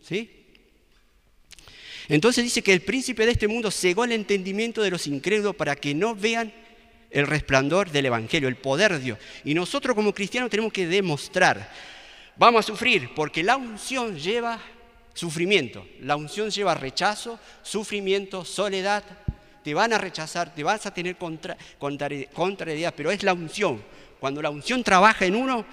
¿Sí? 0.00 0.35
Entonces 2.08 2.44
dice 2.44 2.62
que 2.62 2.72
el 2.72 2.82
príncipe 2.82 3.26
de 3.26 3.32
este 3.32 3.48
mundo 3.48 3.70
cegó 3.70 4.04
el 4.04 4.12
entendimiento 4.12 4.82
de 4.82 4.90
los 4.90 5.06
incrédulos 5.06 5.56
para 5.56 5.74
que 5.74 5.94
no 5.94 6.14
vean 6.14 6.52
el 7.10 7.26
resplandor 7.26 7.90
del 7.90 8.06
Evangelio, 8.06 8.48
el 8.48 8.56
poder 8.56 8.92
de 8.92 8.98
Dios. 9.00 9.18
Y 9.44 9.54
nosotros 9.54 9.94
como 9.94 10.12
cristianos 10.12 10.50
tenemos 10.50 10.72
que 10.72 10.86
demostrar, 10.86 11.70
vamos 12.36 12.60
a 12.60 12.68
sufrir, 12.68 13.10
porque 13.14 13.42
la 13.42 13.56
unción 13.56 14.16
lleva 14.16 14.60
sufrimiento, 15.14 15.86
la 16.00 16.16
unción 16.16 16.50
lleva 16.50 16.74
rechazo, 16.74 17.40
sufrimiento, 17.62 18.44
soledad, 18.44 19.02
te 19.64 19.74
van 19.74 19.92
a 19.92 19.98
rechazar, 19.98 20.54
te 20.54 20.62
vas 20.62 20.86
a 20.86 20.94
tener 20.94 21.16
contra, 21.16 21.56
contrariedad, 21.78 22.94
pero 22.96 23.10
es 23.10 23.22
la 23.24 23.32
unción. 23.32 23.82
Cuando 24.20 24.40
la 24.40 24.50
unción 24.50 24.84
trabaja 24.84 25.26
en 25.26 25.34
uno, 25.34 25.64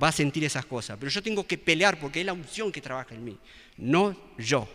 va 0.00 0.08
a 0.08 0.12
sentir 0.12 0.44
esas 0.44 0.66
cosas. 0.66 0.98
Pero 1.00 1.10
yo 1.10 1.22
tengo 1.22 1.46
que 1.46 1.56
pelear 1.56 1.98
porque 1.98 2.20
es 2.20 2.26
la 2.26 2.34
unción 2.34 2.70
que 2.70 2.82
trabaja 2.82 3.14
en 3.14 3.24
mí, 3.24 3.38
no 3.78 4.14
yo 4.36 4.68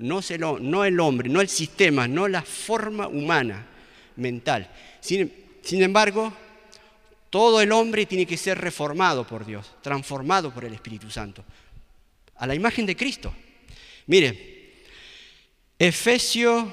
no, 0.00 0.20
no 0.58 0.84
el 0.84 0.98
hombre, 0.98 1.28
no 1.28 1.40
el 1.40 1.48
sistema, 1.48 2.08
no 2.08 2.26
la 2.26 2.42
forma 2.42 3.06
humana, 3.08 3.66
mental. 4.16 4.70
Sin, 5.00 5.32
sin 5.62 5.82
embargo, 5.82 6.32
todo 7.30 7.60
el 7.60 7.70
hombre 7.70 8.06
tiene 8.06 8.26
que 8.26 8.36
ser 8.36 8.58
reformado 8.58 9.26
por 9.26 9.46
Dios, 9.46 9.72
transformado 9.82 10.52
por 10.52 10.64
el 10.64 10.74
Espíritu 10.74 11.10
Santo, 11.10 11.44
a 12.36 12.46
la 12.46 12.54
imagen 12.54 12.86
de 12.86 12.96
Cristo. 12.96 13.32
Mire, 14.06 14.84
Efesios 15.78 16.64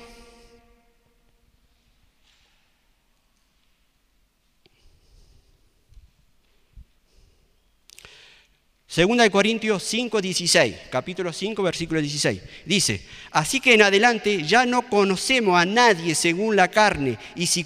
Segunda 8.97 9.25
de 9.25 9.29
Corintios 9.29 9.83
5, 9.83 10.21
16, 10.21 10.75
capítulo 10.89 11.31
5, 11.31 11.61
versículo 11.61 12.01
16. 12.01 12.41
Dice, 12.65 12.99
así 13.29 13.59
que 13.59 13.75
en 13.75 13.83
adelante 13.83 14.41
ya 14.41 14.65
no 14.65 14.89
conocemos 14.89 15.55
a 15.55 15.67
nadie 15.67 16.15
según 16.15 16.55
la 16.55 16.69
carne, 16.69 17.19
y 17.35 17.45
si, 17.45 17.63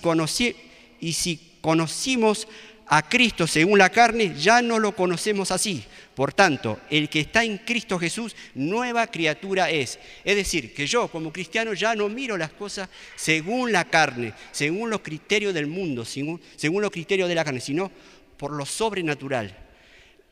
y 0.99 1.13
si 1.13 1.39
conocimos 1.61 2.49
a 2.85 3.07
Cristo 3.07 3.47
según 3.47 3.79
la 3.79 3.89
carne, 3.89 4.35
ya 4.37 4.61
no 4.61 4.77
lo 4.77 4.93
conocemos 4.93 5.51
así. 5.51 5.85
Por 6.15 6.33
tanto, 6.33 6.81
el 6.89 7.07
que 7.07 7.21
está 7.21 7.45
en 7.45 7.59
Cristo 7.59 7.97
Jesús, 7.97 8.35
nueva 8.53 9.07
criatura 9.07 9.69
es. 9.69 9.99
Es 10.25 10.35
decir, 10.35 10.73
que 10.73 10.85
yo 10.85 11.07
como 11.07 11.31
cristiano 11.31 11.71
ya 11.71 11.95
no 11.95 12.09
miro 12.09 12.35
las 12.35 12.51
cosas 12.51 12.89
según 13.15 13.71
la 13.71 13.85
carne, 13.85 14.33
según 14.51 14.89
los 14.89 14.99
criterios 14.99 15.53
del 15.53 15.67
mundo, 15.67 16.03
según 16.03 16.41
los 16.81 16.91
criterios 16.91 17.29
de 17.29 17.35
la 17.35 17.45
carne, 17.45 17.61
sino 17.61 17.89
por 18.35 18.51
lo 18.51 18.65
sobrenatural 18.65 19.70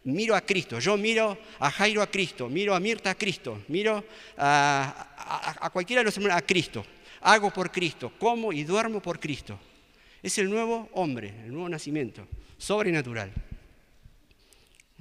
miro 0.04 0.36
a 0.36 0.42
Cristo, 0.42 0.80
yo 0.80 0.98
miro 0.98 1.38
a 1.60 1.72
Jairo 1.72 2.02
a 2.02 2.08
Cristo, 2.08 2.50
miro 2.50 2.74
a 2.74 2.80
Mirta 2.80 3.12
a 3.12 3.16
Cristo, 3.16 3.64
miro 3.68 4.04
a, 4.38 5.70
cualquiera 5.72 6.02
de 6.02 6.06
los 6.06 6.18
hermanos 6.18 6.38
a 6.38 6.46
Cristo, 6.46 6.86
hago 7.22 7.52
por 7.52 7.72
Cristo, 7.72 8.14
como 8.18 8.54
y 8.54 8.64
duermo 8.64 9.02
por 9.02 9.20
Cristo. 9.20 9.60
Es 10.22 10.38
el 10.38 10.50
nuevo 10.50 10.90
hombre, 10.94 11.30
el 11.46 11.54
nuevo 11.54 11.70
nacimiento, 11.70 12.28
sobrenatural. 12.58 13.32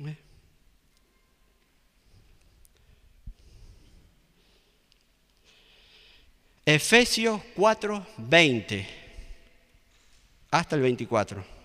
¿Eh? 0.07 0.17
Efesios 6.65 7.41
4, 7.57 8.07
20 8.19 8.87
hasta 10.51 10.77
el 10.77 10.83
24. 10.83 11.58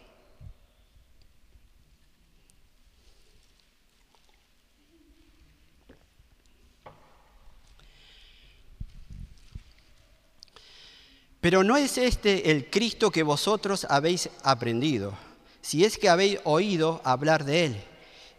Pero 11.44 11.62
no 11.62 11.76
es 11.76 11.98
este 11.98 12.52
el 12.52 12.70
Cristo 12.70 13.12
que 13.12 13.22
vosotros 13.22 13.86
habéis 13.90 14.30
aprendido, 14.44 15.14
si 15.62 15.84
es 15.84 15.98
que 15.98 16.08
habéis 16.08 16.40
oído 16.46 17.02
hablar 17.04 17.44
de 17.44 17.66
Él, 17.66 17.76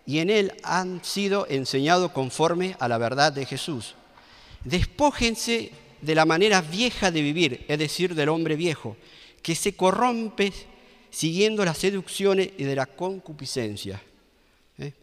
y 0.06 0.20
en 0.20 0.30
Él 0.30 0.54
han 0.62 1.04
sido 1.04 1.46
enseñados 1.50 2.12
conforme 2.12 2.76
a 2.78 2.88
la 2.88 2.96
verdad 2.96 3.30
de 3.30 3.44
Jesús. 3.44 3.94
Despójense 4.64 5.70
de 6.00 6.14
la 6.14 6.24
manera 6.24 6.62
vieja 6.62 7.10
de 7.10 7.20
vivir, 7.20 7.66
es 7.68 7.78
decir, 7.78 8.14
del 8.14 8.30
hombre 8.30 8.56
viejo, 8.56 8.96
que 9.42 9.54
se 9.54 9.76
corrompe 9.76 10.50
siguiendo 11.10 11.62
las 11.62 11.76
seducciones 11.76 12.52
y 12.56 12.64
de 12.64 12.74
la 12.74 12.86
concupiscencia. 12.86 14.00
¿Eh? 14.78 14.94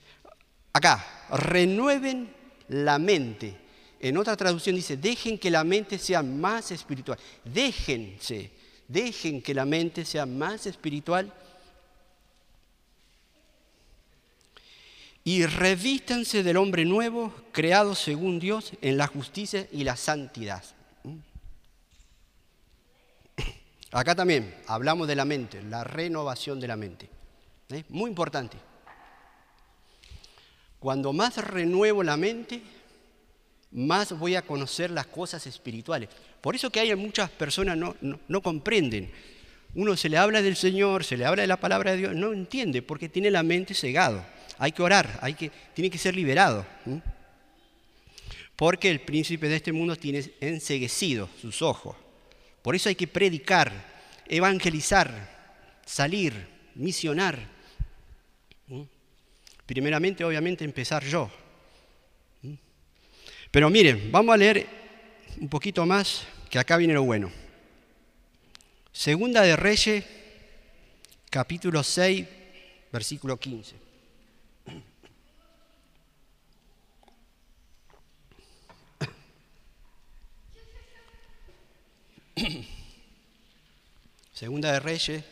Acá, 0.74 1.28
renueven 1.30 2.34
la 2.68 2.98
mente 2.98 3.56
en 4.04 4.18
otra 4.18 4.36
traducción 4.36 4.76
dice, 4.76 4.98
dejen 4.98 5.38
que 5.38 5.52
la 5.52 5.64
mente 5.64 6.00
sea 6.00 6.24
más 6.24 6.72
espiritual. 6.72 7.20
Déjense, 7.46 8.52
dejen 8.88 9.44
que 9.44 9.54
la 9.54 9.64
mente 9.64 10.06
sea 10.06 10.26
más 10.26 10.66
espiritual. 10.66 11.32
Y 15.24 15.46
revístanse 15.46 16.42
del 16.42 16.58
hombre 16.58 16.84
nuevo, 16.84 17.32
creado 17.52 17.94
según 17.94 18.40
Dios 18.40 18.72
en 18.82 18.98
la 18.98 19.06
justicia 19.06 19.68
y 19.72 19.84
la 19.84 19.96
santidad. 19.96 20.64
Acá 23.92 24.16
también 24.16 24.56
hablamos 24.66 25.08
de 25.08 25.16
la 25.16 25.26
mente, 25.26 25.62
la 25.62 25.84
renovación 25.84 26.60
de 26.60 26.68
la 26.68 26.76
mente. 26.76 27.08
Muy 27.90 28.10
importante. 28.10 28.58
Cuando 30.80 31.14
más 31.14 31.38
renuevo 31.38 32.02
la 32.02 32.18
mente, 32.18 32.64
más 33.72 34.18
voy 34.18 34.36
a 34.36 34.42
conocer 34.42 34.92
las 34.92 35.08
cosas 35.08 35.48
espirituales. 35.48 36.10
Por 36.42 36.56
eso 36.56 36.70
que 36.70 36.80
hay 36.80 36.94
muchas 36.96 37.30
personas 37.30 37.78
no, 37.78 37.96
no, 38.02 38.42
comprenden. 38.42 39.12
Uno 39.74 39.96
se 39.96 40.10
le 40.10 40.18
habla 40.18 40.42
del 40.42 40.56
Señor, 40.56 41.04
se 41.04 41.16
le 41.16 41.26
habla 41.26 41.44
de 41.44 41.48
la 41.48 41.60
palabra 41.60 41.92
de 41.92 41.98
Dios, 41.98 42.16
no 42.16 42.34
entiende 42.34 42.82
porque 42.82 43.08
tiene 43.08 43.32
la 43.32 43.44
mente 43.44 43.74
cegado. 43.74 44.26
Hay 44.58 44.74
que 44.74 44.84
orar, 44.84 45.20
hay 45.22 45.34
que, 45.34 45.52
tiene 45.74 45.90
que 45.90 45.98
ser 45.98 46.16
liberado. 46.16 46.66
Porque 48.56 48.92
el 48.92 49.00
príncipe 49.02 49.48
de 49.48 49.56
este 49.56 49.72
mundo 49.72 49.96
tiene 49.96 50.34
enseguecido 50.42 51.30
sus 51.42 51.62
ojos. 51.62 51.96
Por 52.62 52.76
eso 52.76 52.90
hay 52.90 52.96
que 52.96 53.08
predicar, 53.08 53.72
evangelizar, 54.28 55.80
salir, 55.86 56.34
misionar. 56.76 57.40
Primeramente, 59.66 60.24
obviamente, 60.24 60.66
empezar 60.66 61.04
yo. 61.04 61.32
Pero 63.52 63.70
miren, 63.70 64.10
vamos 64.12 64.34
a 64.34 64.38
leer 64.38 64.66
un 65.38 65.50
poquito 65.50 65.86
más, 65.86 66.24
que 66.50 66.58
acá 66.58 66.78
viene 66.78 66.94
lo 66.94 67.04
bueno. 67.04 67.30
Segunda 68.94 69.42
de 69.42 69.58
Reyes, 69.58 70.06
capítulo 71.30 71.84
6, 71.84 72.26
versículo 72.94 73.38
15. 73.38 73.76
Segunda 84.34 84.72
de 84.72 84.80
Reyes, 84.80 85.24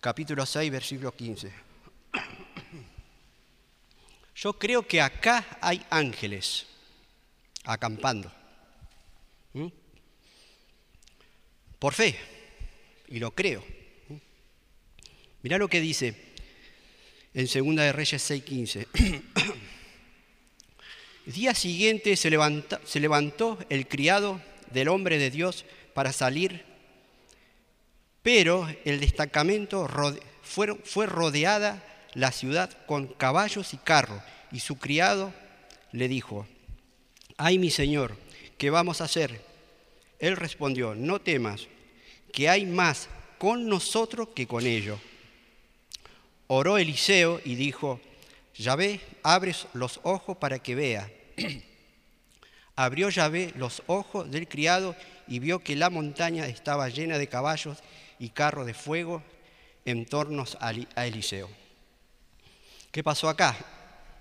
capítulo 0.00 0.44
6, 0.44 0.70
versículo 0.70 1.14
15. 1.14 1.65
Yo 4.36 4.52
creo 4.52 4.86
que 4.86 5.00
acá 5.00 5.58
hay 5.62 5.82
ángeles 5.88 6.66
acampando. 7.64 8.30
Por 11.78 11.94
fe, 11.94 12.16
y 13.08 13.18
lo 13.18 13.34
creo. 13.34 13.64
¿Mm? 14.08 14.14
Mirá 15.42 15.58
lo 15.58 15.68
que 15.68 15.80
dice 15.80 16.14
en 17.32 17.48
Segunda 17.48 17.82
de 17.82 17.92
Reyes 17.92 18.30
6:15. 18.30 18.86
El 21.26 21.32
día 21.32 21.54
siguiente 21.54 22.16
se, 22.16 22.30
se 22.84 23.00
levantó 23.00 23.58
el 23.68 23.88
criado 23.88 24.40
del 24.70 24.88
hombre 24.88 25.18
de 25.18 25.30
Dios 25.30 25.64
para 25.94 26.12
salir, 26.12 26.64
pero 28.22 28.68
el 28.84 29.00
destacamento 29.00 29.88
fue, 30.42 30.74
fue 30.84 31.06
rodeada 31.06 31.95
la 32.16 32.32
ciudad 32.32 32.70
con 32.86 33.08
caballos 33.08 33.74
y 33.74 33.76
carros, 33.76 34.22
y 34.50 34.60
su 34.60 34.78
criado 34.78 35.34
le 35.92 36.08
dijo, 36.08 36.46
ay 37.36 37.58
mi 37.58 37.70
señor, 37.70 38.16
¿qué 38.56 38.70
vamos 38.70 39.02
a 39.02 39.04
hacer? 39.04 39.42
Él 40.18 40.34
respondió, 40.34 40.94
no 40.94 41.20
temas, 41.20 41.68
que 42.32 42.48
hay 42.48 42.64
más 42.64 43.10
con 43.36 43.68
nosotros 43.68 44.28
que 44.34 44.46
con 44.46 44.64
ellos. 44.66 44.98
Oró 46.46 46.78
Eliseo 46.78 47.42
y 47.44 47.54
dijo, 47.54 48.00
Yahvé, 48.54 49.00
abres 49.22 49.66
los 49.74 50.00
ojos 50.02 50.38
para 50.38 50.58
que 50.58 50.74
vea. 50.74 51.10
Abrió 52.76 53.10
Yahvé 53.10 53.52
los 53.56 53.82
ojos 53.88 54.30
del 54.30 54.48
criado 54.48 54.96
y 55.28 55.38
vio 55.38 55.58
que 55.58 55.76
la 55.76 55.90
montaña 55.90 56.46
estaba 56.46 56.88
llena 56.88 57.18
de 57.18 57.28
caballos 57.28 57.82
y 58.18 58.30
carros 58.30 58.64
de 58.64 58.72
fuego 58.72 59.22
en 59.84 60.06
torno 60.06 60.44
a 60.60 61.06
Eliseo. 61.06 61.65
¿Qué 62.96 63.04
pasó 63.04 63.28
acá? 63.28 63.54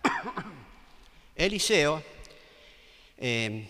Eliseo, 1.37 2.03
eh, 3.17 3.69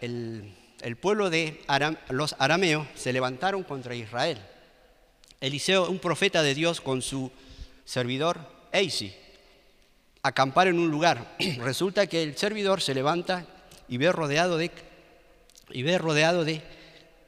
el, 0.00 0.96
pueblo 0.96 1.30
de 1.30 1.62
los 2.08 2.34
arameos 2.36 2.88
se 2.96 3.12
levantaron 3.12 3.62
contra 3.62 3.94
Israel. 3.94 4.38
Eliseo, 5.40 5.88
un 5.88 6.00
profeta 6.00 6.42
de 6.42 6.56
Dios 6.56 6.80
con 6.80 7.00
su 7.00 7.30
servidor 7.84 8.40
Eisi, 8.72 9.14
acampar 10.20 10.66
en 10.66 10.80
un 10.80 10.90
lugar. 10.90 11.36
Resulta 11.58 12.08
que 12.08 12.24
el 12.24 12.36
servidor 12.36 12.82
se 12.82 12.92
levanta 12.92 13.46
y 13.88 14.04
rodeado 14.08 14.56
de, 14.56 14.72
y 15.70 15.84
ve 15.84 15.96
rodeado 15.96 16.44
de 16.44 16.60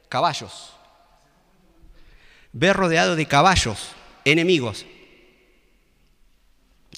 caballos. 0.09 0.73
Ve 2.53 2.73
rodeado 2.73 3.15
de 3.15 3.27
caballos 3.27 3.93
enemigos. 4.25 4.87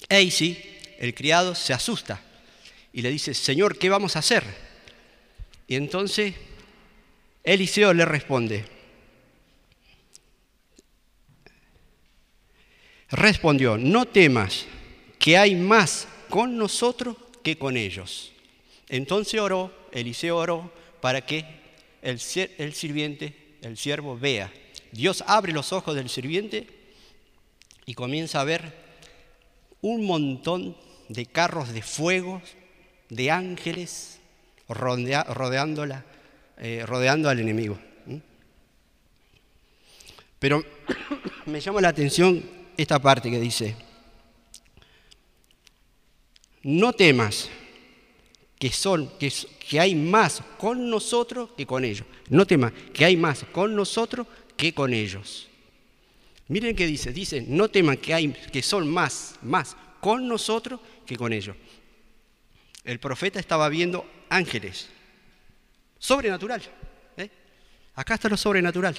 Eisi, 0.09 0.63
el 0.99 1.15
criado, 1.15 1.55
se 1.55 1.73
asusta 1.73 2.21
y 2.93 3.03
le 3.03 3.11
dice, 3.11 3.35
Señor, 3.35 3.79
¿qué 3.79 3.89
vamos 3.89 4.17
a 4.17 4.21
hacer? 4.21 4.45
Y 5.67 5.77
entonces 5.77 6.35
Eliseo 7.43 7.93
le 7.93 8.05
responde, 8.05 8.65
respondió, 13.11 13.77
no 13.77 14.07
temas, 14.07 14.67
que 15.19 15.39
hay 15.39 15.55
más 15.55 16.07
con 16.29 16.57
nosotros 16.57 17.17
que 17.43 17.57
con 17.57 17.77
ellos. 17.77 18.33
Entonces 18.89 19.41
oró, 19.41 19.73
Eliseo 19.93 20.37
oró 20.37 20.73
para 21.01 21.25
que 21.25 21.45
el, 22.03 22.21
el 22.59 22.75
sirviente, 22.75 23.35
el 23.63 23.77
siervo, 23.77 24.19
vea. 24.19 24.53
Dios 24.93 25.25
abre 25.27 25.53
los 25.53 25.73
ojos 25.73 25.95
del 25.95 26.09
sirviente 26.09 26.67
y 27.87 27.95
comienza 27.95 28.41
a 28.41 28.45
ver 28.45 28.84
un 29.85 30.07
montón 30.07 30.75
de 31.11 31.27
carros 31.27 31.75
de 31.75 31.83
fuego, 31.83 32.41
de 33.11 33.31
ángeles 33.31 34.19
rodeándola, 34.67 36.07
eh, 36.57 36.85
rodeando 36.87 37.29
al 37.29 37.39
enemigo. 37.39 37.79
Pero 40.39 40.65
me 41.47 41.61
llama 41.61 41.83
la 41.83 41.89
atención 41.89 42.43
esta 42.79 42.99
parte 42.99 43.31
que 43.31 43.39
dice, 43.39 43.77
no 46.63 46.95
temas 46.95 47.51
que, 48.59 48.71
son, 48.71 49.11
que, 49.19 49.31
que 49.69 49.81
hay 49.81 49.95
más 49.95 50.43
con 50.57 50.89
nosotros 50.89 51.51
que 51.59 51.67
con 51.67 51.85
ellos. 51.85 52.07
No 52.31 52.47
temas 52.47 52.73
que 52.95 53.05
hay 53.05 53.19
más 53.19 53.45
con 53.53 53.77
nosotros 53.77 54.27
que 54.57 54.73
con 54.73 54.95
ellos. 54.95 55.51
Miren 56.49 56.77
qué 56.77 56.87
dice, 56.87 57.13
dice, 57.13 57.45
no 57.49 57.69
teman 57.69 57.97
que, 57.97 58.13
hay, 58.13 58.29
que 58.29 58.63
son 58.63 58.89
más, 58.89 59.37
más 59.43 59.77
con 60.01 60.29
nosotros 60.29 60.81
que 61.07 61.17
con 61.17 61.33
ellos. 61.33 61.57
El 62.85 63.01
profeta 63.01 63.41
estaba 63.41 63.69
viendo 63.71 64.07
ángeles, 64.29 64.91
sobrenatural. 65.99 66.63
¿eh? 67.17 67.31
Acá 67.95 68.15
está 68.15 68.29
lo 68.29 68.37
sobrenatural. 68.37 68.95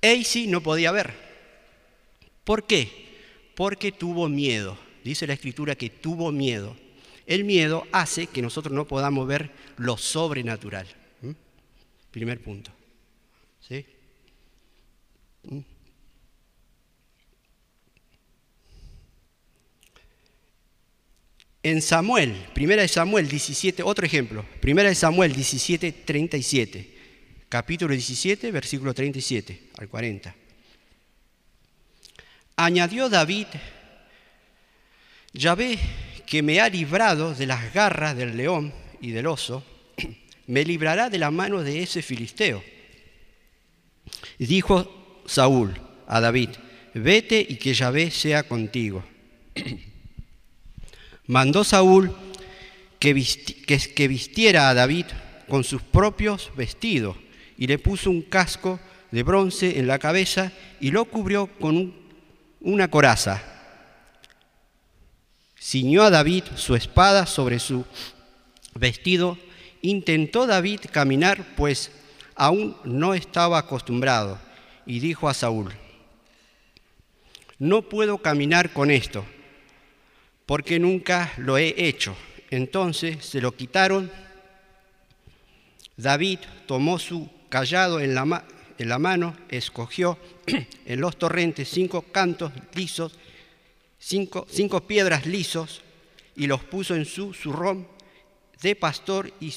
Eisi 0.00 0.48
no 0.48 0.60
podía 0.60 0.90
ver. 0.90 1.14
¿Por 2.42 2.66
qué? 2.66 3.52
Porque 3.54 3.92
tuvo 3.92 4.28
miedo. 4.28 4.76
Dice 5.04 5.26
la 5.26 5.34
escritura 5.34 5.76
que 5.76 5.88
tuvo 5.88 6.32
miedo. 6.32 6.76
El 7.26 7.44
miedo 7.44 7.86
hace 7.92 8.26
que 8.26 8.42
nosotros 8.42 8.74
no 8.74 8.86
podamos 8.86 9.26
ver 9.26 9.52
lo 9.76 9.96
sobrenatural. 9.96 10.86
Primer 12.10 12.42
punto. 12.42 12.70
¿Sí? 13.60 13.86
En 21.64 21.80
Samuel, 21.80 22.34
primera 22.52 22.82
de 22.82 22.88
Samuel 22.88 23.26
17, 23.26 23.82
otro 23.82 24.04
ejemplo, 24.04 24.44
primera 24.60 24.90
de 24.90 24.94
Samuel 24.94 25.32
17, 25.32 25.92
37, 25.92 26.94
capítulo 27.48 27.94
17, 27.94 28.52
versículo 28.52 28.92
37 28.92 29.70
al 29.78 29.88
40. 29.88 30.34
Añadió 32.56 33.08
David, 33.08 33.46
ya 35.32 35.54
ve 35.54 35.78
que 36.26 36.42
me 36.42 36.60
ha 36.60 36.68
librado 36.68 37.34
de 37.34 37.46
las 37.46 37.72
garras 37.72 38.14
del 38.14 38.36
león 38.36 38.74
y 39.00 39.12
del 39.12 39.26
oso, 39.26 39.64
me 40.46 40.66
librará 40.66 41.08
de 41.08 41.16
la 41.16 41.30
mano 41.30 41.62
de 41.62 41.82
ese 41.82 42.02
filisteo. 42.02 42.62
Dijo 44.38 45.22
Saúl 45.24 45.80
a 46.06 46.20
David, 46.20 46.50
vete 46.92 47.40
y 47.40 47.56
que 47.56 47.72
Yahvé 47.72 48.10
sea 48.10 48.42
contigo. 48.42 49.02
mandó 51.26 51.64
Saúl 51.64 52.14
que, 52.98 53.12
vistiera 54.08 54.68
a 54.68 54.74
David 54.74 55.06
con 55.48 55.64
sus 55.64 55.82
propios 55.82 56.50
vestidos 56.56 57.16
y 57.58 57.66
le 57.66 57.78
puso 57.78 58.10
un 58.10 58.22
casco 58.22 58.80
de 59.10 59.22
bronce 59.22 59.78
en 59.78 59.86
la 59.86 59.98
cabeza 59.98 60.52
y 60.80 60.90
lo 60.90 61.04
cubrió 61.04 61.46
con 61.46 61.94
una 62.60 62.88
coraza. 62.88 63.42
Ciñó 65.60 66.02
a 66.02 66.10
David 66.10 66.44
su 66.56 66.74
espada 66.74 67.26
sobre 67.26 67.58
su 67.58 67.84
vestido. 68.74 69.38
Intentó 69.82 70.46
David 70.46 70.80
caminar, 70.90 71.54
pues 71.56 71.90
aún 72.34 72.76
no 72.84 73.14
estaba 73.14 73.58
acostumbrado, 73.58 74.38
y 74.86 74.98
dijo 74.98 75.28
a 75.28 75.34
Saúl, 75.34 75.72
no 77.58 77.82
puedo 77.82 78.18
caminar 78.18 78.72
con 78.72 78.90
esto 78.90 79.24
porque 80.46 80.78
nunca 80.78 81.32
lo 81.38 81.58
he 81.58 81.74
hecho. 81.76 82.16
Entonces 82.50 83.24
se 83.24 83.40
lo 83.40 83.54
quitaron. 83.56 84.10
David 85.96 86.40
tomó 86.66 86.98
su 86.98 87.28
callado 87.48 88.00
en 88.00 88.14
la, 88.14 88.98
mano, 88.98 89.36
escogió 89.48 90.18
en 90.86 91.00
los 91.00 91.16
torrentes 91.16 91.68
cinco 91.68 92.02
cantos 92.02 92.52
lisos, 92.74 93.16
cinco, 93.98 94.46
cinco 94.50 94.80
piedras 94.86 95.26
lisos, 95.26 95.82
y 96.36 96.48
los 96.48 96.64
puso 96.64 96.96
en 96.96 97.04
su 97.04 97.32
zurrón 97.32 97.86
de 98.60 98.74
pastor 98.74 99.32
y 99.40 99.54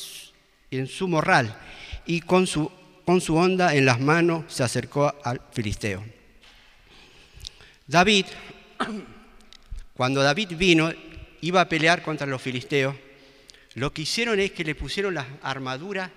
en 0.70 0.86
su 0.86 1.08
morral, 1.08 1.58
y 2.06 2.22
con 2.22 2.46
su, 2.46 2.72
con 3.04 3.20
su 3.20 3.36
onda 3.36 3.74
en 3.74 3.86
las 3.86 4.00
manos 4.00 4.44
se 4.48 4.64
acercó 4.64 5.14
al 5.24 5.42
filisteo. 5.52 6.04
David 7.88 8.26
cuando 9.98 10.22
David 10.22 10.56
vino, 10.56 10.94
iba 11.42 11.60
a 11.60 11.68
pelear 11.68 12.04
contra 12.04 12.28
los 12.28 12.40
filisteos, 12.40 12.96
lo 13.74 13.92
que 13.92 14.04
hicieron 14.04 14.40
es 14.40 14.52
que 14.52 14.64
le 14.64 14.76
pusieron 14.76 15.16
la 15.16 15.26
armadura 15.42 16.12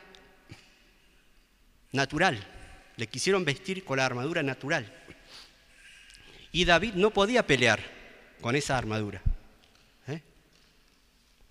natural, 1.93 2.47
le 2.99 3.07
quisieron 3.07 3.43
vestir 3.43 3.83
con 3.83 3.97
la 3.97 4.05
armadura 4.05 4.43
natural. 4.43 4.93
Y 6.53 6.67
David 6.67 6.93
no 6.95 7.11
podía 7.11 7.47
pelear 7.47 7.81
con 8.43 8.55
esa 8.55 8.77
armadura. 8.77 9.23
¿eh? 10.09 10.21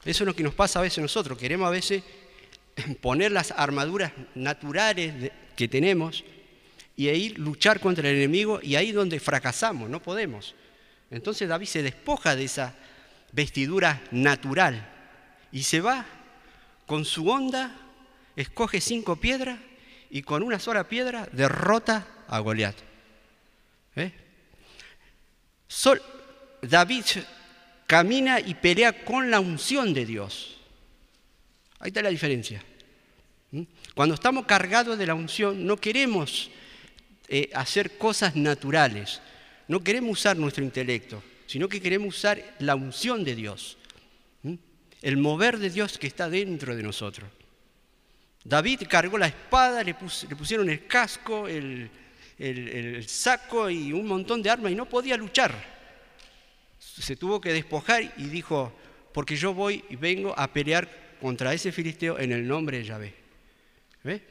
Eso 0.06 0.24
es 0.24 0.28
lo 0.28 0.36
que 0.36 0.44
nos 0.44 0.54
pasa 0.54 0.78
a 0.78 0.84
veces 0.84 1.00
nosotros, 1.00 1.36
queremos 1.36 1.68
a 1.68 1.72
veces 1.72 2.04
poner 3.02 3.32
las 3.32 3.50
armaduras 3.50 4.12
naturales 4.36 5.32
que 5.56 5.68
tenemos 5.68 6.24
y 6.96 7.10
ir 7.10 7.40
luchar 7.40 7.80
contra 7.80 8.08
el 8.08 8.18
enemigo 8.18 8.60
y 8.62 8.76
ahí 8.76 8.92
donde 8.92 9.20
fracasamos, 9.20 9.90
no 9.90 10.00
podemos. 10.00 10.54
Entonces 11.12 11.50
David 11.50 11.68
se 11.68 11.84
despoja 11.84 12.36
de 12.36 12.46
esa 12.46 12.76
vestidura 13.32 14.02
natural 14.12 14.88
y 15.52 15.64
se 15.64 15.82
va 15.82 16.06
con 16.86 17.06
su 17.06 17.30
onda, 17.30 17.76
escoge 18.36 18.82
cinco 18.82 19.16
piedras 19.16 19.60
y 20.10 20.22
con 20.22 20.44
una 20.44 20.60
sola 20.60 20.88
piedra 20.88 21.28
derrota 21.32 22.08
a 22.28 22.40
Goliat. 22.40 22.76
¿Eh? 23.96 24.12
David 26.62 27.06
camina 27.88 28.40
y 28.40 28.54
pelea 28.56 29.04
con 29.04 29.32
la 29.32 29.40
unción 29.40 29.94
de 29.94 30.06
Dios. 30.06 30.58
Ahí 31.80 31.90
está 31.90 32.02
la 32.02 32.10
diferencia. 32.10 32.64
¿Mm? 33.52 33.64
Cuando 33.96 34.16
estamos 34.16 34.46
cargados 34.46 34.98
de 34.98 35.08
la 35.08 35.16
unción, 35.16 35.66
no 35.66 35.78
queremos 35.78 36.52
eh, 37.28 37.50
hacer 37.54 37.98
cosas 37.98 38.36
naturales. 38.36 39.22
No 39.70 39.84
queremos 39.84 40.20
usar 40.20 40.36
nuestro 40.36 40.64
intelecto, 40.64 41.22
sino 41.46 41.70
que 41.70 41.80
queremos 41.80 42.18
usar 42.18 42.56
la 42.60 42.76
unción 42.76 43.24
de 43.24 43.36
Dios. 43.36 43.78
el 45.02 45.16
mover 45.16 45.60
de 45.60 45.70
Dios 45.70 45.98
que 45.98 46.08
está 46.08 46.28
dentro 46.28 46.76
de 46.76 46.84
nosotros. 46.84 47.30
David 48.44 48.82
cargó 48.90 49.18
la 49.18 49.28
espada, 49.28 49.82
le, 49.84 49.94
pusieron 49.94 50.70
el 50.70 50.88
casco, 50.88 51.48
el, 51.48 51.90
el, 52.38 53.08
saco 53.08 53.70
y 53.70 53.94
un 53.94 54.08
montón 54.08 54.42
de 54.42 54.50
armas 54.50 54.72
y 54.72 54.76
no 54.76 54.90
podía 54.90 55.16
luchar. 55.16 55.54
Se 56.80 57.16
tuvo 57.16 57.40
que 57.40 57.54
despojar 57.54 58.12
y 58.18 58.24
dijo, 58.24 58.74
porque 59.14 59.36
yo 59.36 59.54
voy 59.54 59.86
y 59.90 59.96
vengo 59.96 60.34
a 60.38 60.52
pelear 60.52 60.90
contra 61.22 61.54
ese 61.54 61.72
filisteo 61.72 62.18
en 62.20 62.32
el 62.32 62.48
nombre 62.48 62.80
de 62.80 62.84
Yahvé. 62.86 63.14
¿Ve? 64.04 64.22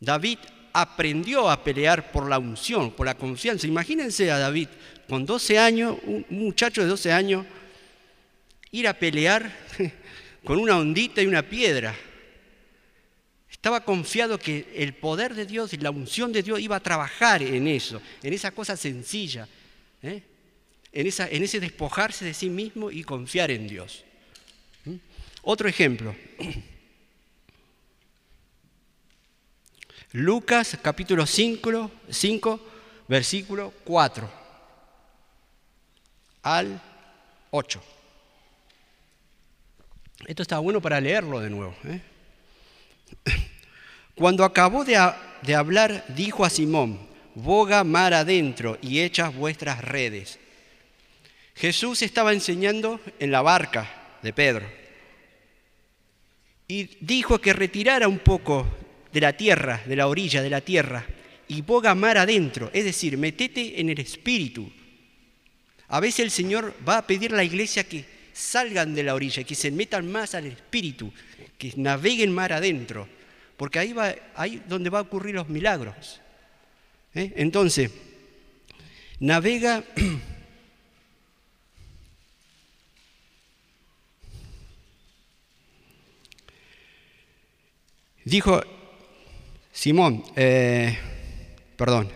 David 0.00 0.38
aprendió 0.74 1.48
a 1.48 1.62
pelear 1.62 2.10
por 2.10 2.28
la 2.28 2.38
unción, 2.38 2.90
por 2.90 3.06
la 3.06 3.14
confianza. 3.14 3.66
Imagínense 3.66 4.30
a 4.30 4.38
David 4.38 4.68
con 5.08 5.24
12 5.24 5.58
años, 5.58 5.96
un 6.04 6.26
muchacho 6.30 6.82
de 6.82 6.88
12 6.88 7.12
años, 7.12 7.46
ir 8.72 8.88
a 8.88 8.94
pelear 8.94 9.50
con 10.44 10.58
una 10.58 10.76
ondita 10.76 11.22
y 11.22 11.26
una 11.26 11.42
piedra. 11.42 11.94
Estaba 13.48 13.84
confiado 13.84 14.36
que 14.36 14.66
el 14.74 14.94
poder 14.94 15.34
de 15.34 15.46
Dios 15.46 15.72
y 15.72 15.76
la 15.76 15.92
unción 15.92 16.32
de 16.32 16.42
Dios 16.42 16.58
iba 16.58 16.76
a 16.76 16.80
trabajar 16.80 17.40
en 17.40 17.68
eso, 17.68 18.02
en 18.20 18.32
esa 18.34 18.50
cosa 18.50 18.76
sencilla, 18.76 19.48
¿eh? 20.02 20.22
en, 20.92 21.06
esa, 21.06 21.28
ese 21.28 21.60
despojarse 21.60 22.24
de 22.24 22.34
sí 22.34 22.50
mismo 22.50 22.90
y 22.90 23.04
confiar 23.04 23.52
en 23.52 23.68
Dios. 23.68 24.04
¿Mm? 24.84 24.96
Otro 25.42 25.68
ejemplo. 25.68 26.16
Lucas 30.16 30.78
capítulo 30.80 31.26
5, 31.26 31.90
5, 32.08 32.60
versículo 33.08 33.74
4 33.82 34.30
al 36.44 36.80
8. 37.50 37.82
Esto 40.28 40.42
está 40.42 40.60
bueno 40.60 40.80
para 40.80 41.00
leerlo 41.00 41.40
de 41.40 41.50
nuevo. 41.50 41.74
¿eh? 41.82 42.00
Cuando 44.14 44.44
acabó 44.44 44.84
de, 44.84 44.96
hablar, 45.52 46.04
dijo 46.06 46.44
a 46.44 46.50
Simón, 46.50 47.08
boga 47.34 47.82
mar 47.82 48.14
adentro 48.14 48.78
y 48.80 49.00
echas 49.00 49.34
vuestras 49.34 49.82
redes. 49.82 50.38
Jesús 51.56 52.02
estaba 52.02 52.32
enseñando 52.32 53.00
en 53.18 53.32
la 53.32 53.42
barca 53.42 54.18
de 54.22 54.32
Pedro 54.32 54.64
y 56.68 57.04
dijo 57.04 57.40
que 57.40 57.52
retirara 57.52 58.06
un 58.06 58.20
poco 58.20 58.64
de 59.14 59.20
la 59.20 59.32
tierra, 59.32 59.80
de 59.86 59.96
la 59.96 60.08
orilla 60.08 60.42
de 60.42 60.50
la 60.50 60.60
tierra, 60.60 61.06
y 61.48 61.62
boga 61.62 61.94
mar 61.94 62.18
adentro, 62.18 62.68
es 62.74 62.84
decir, 62.84 63.16
metete 63.16 63.80
en 63.80 63.88
el 63.88 64.00
espíritu. 64.00 64.70
A 65.88 66.00
veces 66.00 66.20
el 66.20 66.30
Señor 66.30 66.74
va 66.86 66.98
a 66.98 67.06
pedir 67.06 67.32
a 67.32 67.36
la 67.36 67.44
iglesia 67.44 67.84
que 67.84 68.04
salgan 68.32 68.94
de 68.94 69.04
la 69.04 69.14
orilla, 69.14 69.44
que 69.44 69.54
se 69.54 69.70
metan 69.70 70.10
más 70.10 70.34
al 70.34 70.46
espíritu, 70.46 71.12
que 71.56 71.72
naveguen 71.76 72.34
mar 72.34 72.52
adentro 72.52 73.08
porque 73.56 73.78
ahí 73.78 73.92
va, 73.92 74.14
ahí 74.34 74.62
donde 74.68 74.90
va 74.90 74.98
a 74.98 75.02
ocurrir 75.02 75.36
los 75.36 75.48
milagros. 75.48 76.20
¿eh? 77.14 77.32
Entonces, 77.36 77.90
navega. 79.20 79.84
Dijo 88.24 88.62
Simón, 89.74 90.22
eh, 90.36 90.96
perdón, 91.76 92.08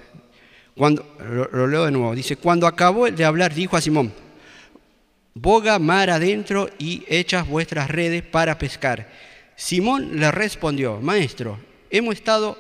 cuando, 0.77 1.05
lo, 1.51 1.67
leo 1.67 1.87
de 1.87 1.91
nuevo, 1.91 2.15
dice, 2.15 2.37
cuando 2.37 2.69
acabó 2.69 3.11
de 3.11 3.25
hablar, 3.25 3.53
dijo 3.53 3.77
a 3.77 3.81
Simón, 3.81 4.13
boga 5.35 5.81
mar 5.81 6.09
adentro 6.09 6.71
y 6.79 7.03
echas 7.09 7.49
vuestras 7.49 7.91
redes 7.91 8.23
para 8.23 8.57
pescar. 8.59 9.11
Simón 9.57 10.21
le 10.21 10.31
respondió, 10.31 11.01
Maestro, 11.01 11.59
hemos 11.91 12.15
estado 12.15 12.57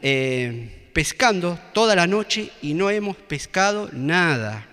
eh, 0.00 0.88
pescando 0.94 1.58
toda 1.74 1.94
la 1.94 2.06
noche 2.06 2.50
y 2.62 2.72
no 2.72 2.88
hemos 2.88 3.18
pescado 3.18 3.90
nada. 3.92 4.66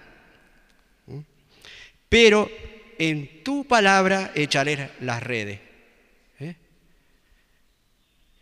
Pero 2.08 2.49
en 2.97 3.43
tu 3.43 3.65
palabra 3.65 4.32
echaré 4.34 4.91
las 5.01 5.21
redes. 5.21 5.68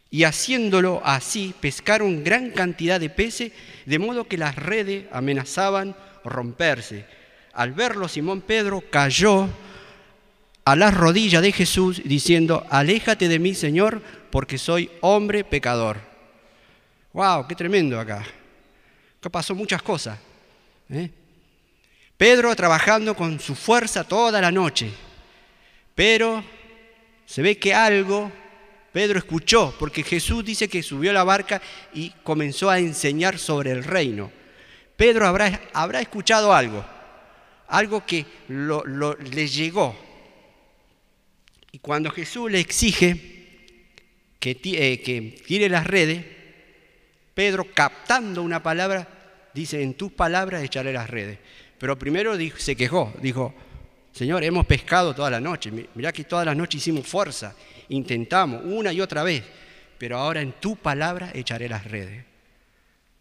Y 0.09 0.23
haciéndolo 0.23 1.01
así, 1.03 1.53
pescaron 1.59 2.23
gran 2.23 2.51
cantidad 2.51 2.99
de 2.99 3.09
peces, 3.09 3.51
de 3.85 3.99
modo 3.99 4.27
que 4.27 4.37
las 4.37 4.55
redes 4.55 5.05
amenazaban 5.11 5.95
romperse. 6.23 7.05
Al 7.53 7.73
verlo, 7.73 8.07
Simón 8.07 8.41
Pedro 8.41 8.83
cayó 8.89 9.49
a 10.63 10.75
las 10.75 10.93
rodillas 10.93 11.41
de 11.41 11.51
Jesús 11.51 12.01
diciendo, 12.03 12.65
aléjate 12.69 13.27
de 13.27 13.39
mí, 13.39 13.53
Señor, 13.53 14.01
porque 14.31 14.57
soy 14.57 14.89
hombre 15.01 15.43
pecador. 15.43 15.97
¡Wow! 17.13 17.47
¡Qué 17.47 17.55
tremendo 17.55 17.99
acá! 17.99 18.23
Acá 19.19 19.29
pasó 19.29 19.55
muchas 19.55 19.81
cosas. 19.81 20.19
¿eh? 20.89 21.09
Pedro 22.17 22.55
trabajando 22.55 23.15
con 23.15 23.39
su 23.39 23.55
fuerza 23.55 24.03
toda 24.03 24.41
la 24.41 24.51
noche, 24.51 24.91
pero 25.95 26.43
se 27.25 27.41
ve 27.41 27.57
que 27.57 27.73
algo 27.73 28.31
Pedro 28.97 29.19
escuchó, 29.19 29.75
porque 29.77 30.01
Jesús 30.01 30.43
dice 30.43 30.67
que 30.67 30.81
subió 30.81 31.13
la 31.13 31.23
barca 31.23 31.61
y 31.93 32.09
comenzó 32.23 32.67
a 32.67 32.79
enseñar 32.79 33.37
sobre 33.37 33.69
el 33.69 33.83
reino. 33.83 34.31
Pedro 34.95 35.27
habrá, 35.27 35.61
habrá 35.71 36.01
escuchado 36.01 36.51
algo, 36.51 36.83
algo 37.67 38.03
que 38.03 38.25
le 38.47 39.47
llegó, 39.47 39.95
y 41.71 41.77
cuando 41.77 42.09
Jesús 42.09 42.49
le 42.49 42.59
exige 42.59 43.13
que, 44.39 44.59
eh, 44.63 44.99
que 45.03 45.43
tire 45.45 45.69
las 45.69 45.85
redes, 45.85 46.25
Pedro, 47.35 47.67
captando 47.71 48.41
una 48.41 48.63
palabra, 48.63 49.07
dice, 49.53 49.83
en 49.83 49.93
tus 49.93 50.11
palabras 50.11 50.63
echaré 50.63 50.91
las 50.91 51.07
redes. 51.07 51.37
Pero 51.77 51.99
primero 51.99 52.33
se 52.57 52.75
quejó, 52.75 53.13
dijo, 53.21 53.53
Señor, 54.11 54.43
hemos 54.43 54.65
pescado 54.65 55.13
toda 55.13 55.29
la 55.29 55.39
noche, 55.39 55.71
mirá 55.93 56.11
que 56.11 56.23
toda 56.23 56.43
la 56.43 56.55
noche 56.55 56.79
hicimos 56.79 57.05
fuerza, 57.05 57.55
intentamos 57.89 58.61
una 58.65 58.91
y 58.93 59.01
otra 59.01 59.23
vez, 59.23 59.43
pero 59.97 60.17
ahora 60.17 60.41
en 60.41 60.53
tu 60.53 60.75
palabra 60.75 61.31
echaré 61.33 61.69
las 61.69 61.85
redes. 61.85 62.25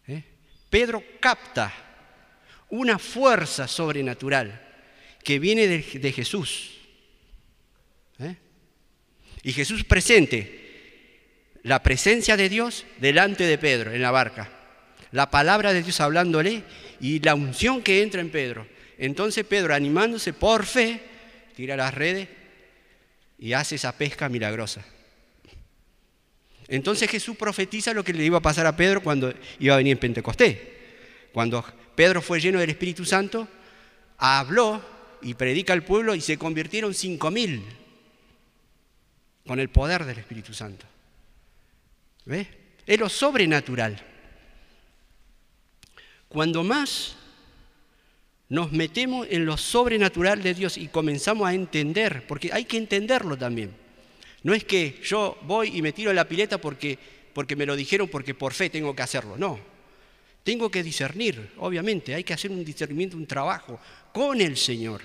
¿Eh? 0.07 0.23
Pedro 0.69 1.03
capta 1.19 1.73
una 2.69 2.99
fuerza 2.99 3.67
sobrenatural 3.67 4.63
que 5.23 5.39
viene 5.39 5.67
de 5.67 6.11
Jesús 6.11 6.77
¿Eh? 8.19 8.35
Y 9.43 9.53
Jesús 9.53 9.83
presente 9.83 10.65
la 11.63 11.83
presencia 11.83 12.37
de 12.37 12.49
Dios 12.49 12.85
delante 12.99 13.43
de 13.43 13.57
Pedro 13.57 13.91
en 13.91 14.01
la 14.01 14.11
barca, 14.11 14.49
la 15.11 15.29
palabra 15.29 15.73
de 15.73 15.83
Dios 15.83 15.99
hablándole 15.99 16.63
y 16.99 17.19
la 17.19 17.35
unción 17.35 17.81
que 17.81 18.01
entra 18.01 18.21
en 18.21 18.29
Pedro. 18.29 18.67
Entonces 18.97 19.45
Pedro, 19.45 19.75
animándose 19.75 20.33
por 20.33 20.65
fe, 20.65 21.01
tira 21.55 21.75
las 21.75 21.93
redes 21.93 22.27
y 23.37 23.53
hace 23.53 23.75
esa 23.75 23.91
pesca 23.91 24.29
milagrosa. 24.29 24.83
Entonces 26.67 27.09
Jesús 27.09 27.37
profetiza 27.37 27.93
lo 27.93 28.03
que 28.03 28.13
le 28.13 28.25
iba 28.25 28.39
a 28.39 28.41
pasar 28.41 28.65
a 28.65 28.75
Pedro 28.75 29.01
cuando 29.01 29.33
iba 29.59 29.73
a 29.73 29.77
venir 29.77 29.93
en 29.93 29.99
Pentecostés. 29.99 30.57
Cuando 31.31 31.63
Pedro 31.95 32.21
fue 32.21 32.41
lleno 32.41 32.59
del 32.59 32.71
Espíritu 32.71 33.05
Santo, 33.05 33.47
habló 34.17 34.81
y 35.21 35.33
predica 35.33 35.73
al 35.73 35.83
pueblo 35.83 36.13
y 36.13 36.21
se 36.21 36.37
convirtieron 36.37 36.93
cinco 36.93 37.31
mil 37.31 37.63
con 39.45 39.59
el 39.59 39.69
poder 39.69 40.03
del 40.03 40.19
Espíritu 40.19 40.53
Santo. 40.53 40.85
¿Ve? 42.25 42.47
Es 42.85 42.99
lo 42.99 43.07
sobrenatural. 43.07 43.97
Cuando 46.27 46.63
más 46.63 47.15
nos 48.49 48.71
metemos 48.71 49.27
en 49.29 49.45
lo 49.45 49.57
sobrenatural 49.57 50.41
de 50.41 50.53
Dios 50.53 50.77
y 50.77 50.87
comenzamos 50.87 51.47
a 51.47 51.53
entender, 51.53 52.25
porque 52.27 52.49
hay 52.53 52.65
que 52.65 52.77
entenderlo 52.77 53.37
también. 53.37 53.71
No 54.43 54.53
es 54.53 54.63
que 54.63 54.99
yo 55.03 55.37
voy 55.41 55.75
y 55.75 55.81
me 55.81 55.91
tiro 55.91 56.11
a 56.11 56.13
la 56.13 56.27
pileta 56.27 56.57
porque, 56.57 56.97
porque 57.33 57.55
me 57.55 57.65
lo 57.65 57.75
dijeron, 57.75 58.07
porque 58.07 58.33
por 58.33 58.53
fe 58.53 58.69
tengo 58.69 58.95
que 58.95 59.01
hacerlo. 59.01 59.35
No. 59.37 59.59
Tengo 60.43 60.71
que 60.71 60.81
discernir, 60.81 61.51
obviamente, 61.57 62.15
hay 62.15 62.23
que 62.23 62.33
hacer 62.33 62.51
un 62.51 62.63
discernimiento, 62.63 63.17
un 63.17 63.27
trabajo 63.27 63.81
con 64.13 64.39
el 64.39 64.55
Señor. 64.55 65.01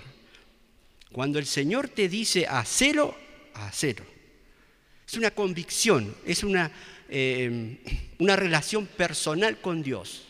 Cuando 1.10 1.40
el 1.40 1.46
Señor 1.46 1.88
te 1.88 2.08
dice 2.08 2.46
hacelo, 2.46 3.16
hacelo. 3.54 4.04
Es 5.04 5.14
una 5.14 5.32
convicción, 5.32 6.14
es 6.24 6.44
una, 6.44 6.70
eh, 7.08 7.78
una 8.20 8.36
relación 8.36 8.86
personal 8.86 9.60
con 9.60 9.82
Dios. 9.82 10.28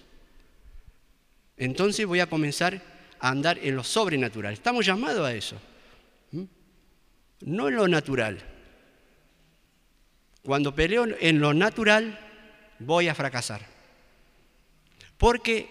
Entonces 1.58 2.06
voy 2.06 2.20
a 2.20 2.26
comenzar 2.26 2.91
a 3.22 3.28
andar 3.28 3.56
en 3.62 3.76
lo 3.76 3.84
sobrenatural. 3.84 4.52
Estamos 4.52 4.84
llamados 4.84 5.24
a 5.24 5.32
eso. 5.32 5.56
No 7.42 7.68
en 7.68 7.76
lo 7.76 7.86
natural. 7.86 8.38
Cuando 10.42 10.74
peleo 10.74 11.06
en 11.20 11.38
lo 11.40 11.54
natural, 11.54 12.18
voy 12.80 13.06
a 13.06 13.14
fracasar. 13.14 13.64
Porque 15.16 15.68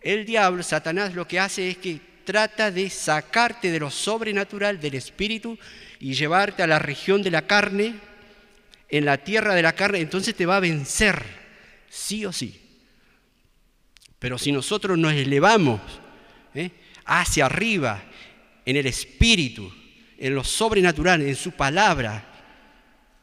el 0.00 0.26
diablo, 0.26 0.64
Satanás, 0.64 1.14
lo 1.14 1.26
que 1.28 1.38
hace 1.38 1.70
es 1.70 1.78
que 1.78 2.00
trata 2.24 2.72
de 2.72 2.90
sacarte 2.90 3.70
de 3.70 3.78
lo 3.78 3.90
sobrenatural, 3.90 4.80
del 4.80 4.96
espíritu, 4.96 5.56
y 6.00 6.14
llevarte 6.14 6.64
a 6.64 6.66
la 6.66 6.80
región 6.80 7.22
de 7.22 7.30
la 7.30 7.46
carne, 7.46 7.94
en 8.88 9.04
la 9.04 9.18
tierra 9.18 9.54
de 9.54 9.62
la 9.62 9.72
carne, 9.72 10.00
entonces 10.00 10.34
te 10.34 10.46
va 10.46 10.56
a 10.56 10.60
vencer, 10.60 11.24
sí 11.88 12.26
o 12.26 12.32
sí. 12.32 12.60
Pero 14.18 14.36
si 14.36 14.50
nosotros 14.50 14.98
nos 14.98 15.12
elevamos. 15.12 16.01
Hacia 17.04 17.46
arriba, 17.46 18.02
en 18.64 18.76
el 18.76 18.86
espíritu, 18.86 19.72
en 20.18 20.34
lo 20.34 20.44
sobrenatural, 20.44 21.22
en 21.22 21.34
su 21.34 21.52
palabra, 21.52 22.32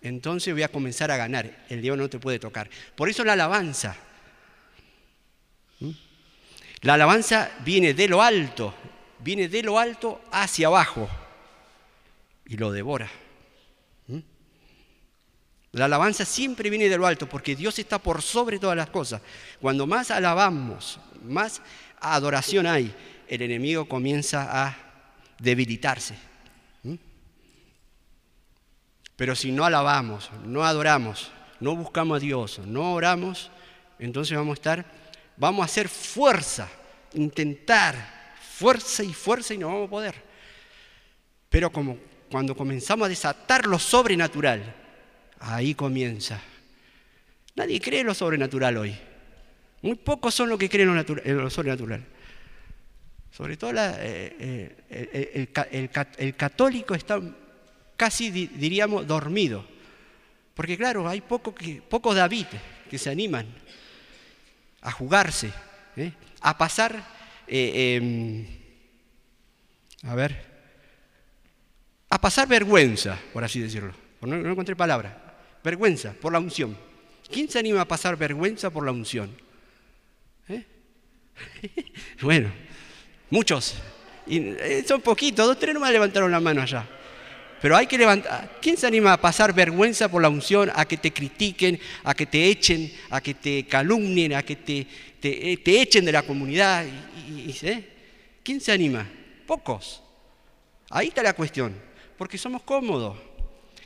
entonces 0.02 0.54
voy 0.54 0.63
a 0.63 0.72
comenzar 0.72 1.12
a 1.12 1.18
ganar. 1.18 1.65
El 1.70 1.82
diablo 1.82 2.04
no 2.04 2.10
te 2.10 2.20
puede 2.20 2.39
tocar. 2.39 2.70
Por 2.96 3.10
eso 3.10 3.24
la 3.24 3.34
alabanza. 3.34 3.96
La 6.82 6.94
alabanza 6.94 7.52
viene 7.65 7.94
de 7.94 8.08
lo 8.08 8.22
alto, 8.22 8.74
viene 9.20 9.50
de 9.50 9.63
lo 9.63 9.78
alto 9.78 10.22
hacia 10.32 10.68
abajo 10.68 11.10
y 12.46 12.56
lo 12.56 12.72
devora. 12.72 13.10
La 15.72 15.86
alabanza 15.86 16.26
siempre 16.26 16.70
viene 16.70 16.89
de 16.89 16.98
lo 16.98 17.06
alto 17.06 17.28
porque 17.28 17.56
Dios 17.56 17.78
está 17.78 18.00
por 18.00 18.22
sobre 18.22 18.58
todas 18.58 18.78
las 18.78 18.89
cosas. 18.89 19.22
Cuando 19.60 19.86
más 19.86 20.10
alabamos, 20.10 21.00
más 21.22 21.62
adoración 22.00 22.65
hay, 22.65 22.94
el 23.30 23.42
enemigo 23.42 23.86
comienza 23.86 24.65
a 24.65 24.76
debilitarse. 25.39 26.15
Pero 29.15 29.36
si 29.36 29.52
no 29.52 29.65
alabamos, 29.65 30.32
no 30.46 30.63
adoramos, 30.63 31.32
no 31.60 31.76
buscamos 31.76 32.18
a 32.18 32.20
Dios, 32.20 32.60
no 32.60 32.94
oramos, 32.94 33.52
entonces 34.00 34.38
vamos 34.38 34.52
a 34.52 34.60
estar, 34.60 34.86
vamos 35.36 35.62
a 35.62 35.65
hacer 35.65 35.89
fuerza, 35.89 36.70
intentar, 37.13 37.96
fuerza 38.42 39.04
y 39.04 39.13
fuerza 39.13 39.54
y 39.54 39.58
no 39.58 39.68
vamos 39.68 39.88
a 39.88 39.92
poder. 39.92 40.15
Pero 41.50 41.70
como 41.72 41.98
cuando 42.32 42.56
comenzamos 42.56 43.06
a 43.06 43.10
desatar 43.10 43.65
lo 43.65 43.78
sobrenatural, 43.78 44.76
ahí 45.39 45.76
comienza. 45.76 46.39
Nadie 47.56 47.82
cree 47.82 48.04
lo 48.04 48.13
sobrenatural 48.13 48.78
hoy. 48.78 48.96
Muy 49.82 49.96
pocos 49.96 50.34
son 50.34 50.50
los 50.50 50.60
que 50.60 50.70
creen 50.70 50.89
en 50.89 51.38
lo, 51.38 51.50
sobrenatural. 51.50 52.06
Sobre 53.32 53.58
todo 53.58 53.72
el, 54.89 55.50
católico 56.36 56.96
está 56.96 57.22
casi 57.96 58.32
diríamos 58.32 59.06
dormido. 59.06 59.65
Porque 60.54 60.78
claro, 60.78 61.08
hay 61.08 61.22
pocos 61.22 61.54
poco 61.88 62.13
David 62.13 62.48
que 62.89 62.98
se 62.98 63.10
animan 63.10 63.48
a 64.82 64.92
jugarse, 64.92 65.52
¿eh? 65.96 66.12
a 66.42 66.58
pasar, 66.58 67.04
eh, 67.48 67.96
em, 67.96 68.48
a 70.04 70.15
ver, 70.15 70.46
a 72.10 72.20
pasar 72.20 72.48
vergüenza, 72.48 73.20
por 73.34 73.44
así 73.44 73.60
decirlo. 73.60 73.94
No, 74.22 74.36
no 74.38 74.52
encontré 74.52 74.76
palabra. 74.76 75.30
Vergüenza 75.63 76.13
por 76.13 76.32
la 76.32 76.39
unción. 76.39 76.78
¿Quién 77.32 77.50
se 77.50 77.60
anima 77.60 77.82
a 77.82 77.88
pasar 77.88 78.18
vergüenza 78.18 78.70
por 78.70 78.86
la 78.86 78.92
unción? 78.92 79.36
¿Eh? 80.48 80.65
bueno, 82.22 82.52
muchos. 83.30 83.76
Y, 84.28 84.56
son 84.88 85.02
poquitos, 85.02 85.46
dos, 85.46 85.60
tres 85.60 85.74
nomás 85.74 85.92
levantaron 85.92 86.32
la 86.32 86.39
mano 86.39 86.62
allá. 86.62 86.86
Pero 87.62 87.76
hay 87.76 87.88
que 87.88 87.98
levantar. 87.98 88.58
¿Quién 88.62 88.78
se 88.78 88.88
anima 88.88 89.13
a 89.13 89.18
pasar 89.18 89.54
vergüenza 89.54 90.08
por 90.08 90.22
la 90.22 90.30
unción, 90.30 90.72
a 90.74 90.86
que 90.86 90.98
te 90.98 91.12
critiquen, 91.12 91.80
a 92.04 92.13
que 92.13 92.26
te 92.26 92.46
echen, 92.48 92.94
a 93.10 93.20
que 93.20 93.34
te 93.34 93.65
calumnien, 93.65 94.34
a 94.34 94.44
que 94.44 94.56
te, 94.56 94.88
te, 95.20 95.52
eh, 95.52 95.62
echen 95.65 96.06
de 96.06 96.12
la 96.12 96.22
comunidad? 96.22 96.86
¿Quién 98.44 98.62
se 98.62 98.72
anima? 98.72 99.06
Pocos. 99.46 100.02
Ahí 100.89 101.08
está 101.08 101.22
la 101.22 101.34
cuestión. 101.34 101.76
Porque 102.18 102.38
somos 102.38 102.63
cómodos. 102.63 103.18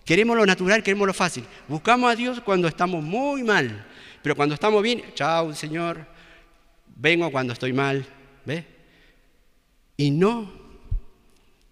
Queremos 0.05 0.35
lo 0.35 0.45
natural, 0.45 0.83
queremos 0.83 1.07
lo 1.07 1.13
fácil. 1.13 1.45
Buscamos 1.67 2.11
a 2.11 2.15
Dios 2.15 2.41
cuando 2.41 2.67
estamos 2.67 3.01
muy 3.01 3.43
mal. 3.43 3.85
Pero 4.21 4.35
cuando 4.35 4.53
estamos 4.53 4.83
bien, 4.83 5.03
chao, 5.15 5.53
Señor. 5.53 6.05
Vengo 6.95 7.31
cuando 7.31 7.53
estoy 7.53 7.73
mal. 7.73 8.05
¿Ve? 8.45 8.72
Y 9.97 10.11
no 10.11 10.51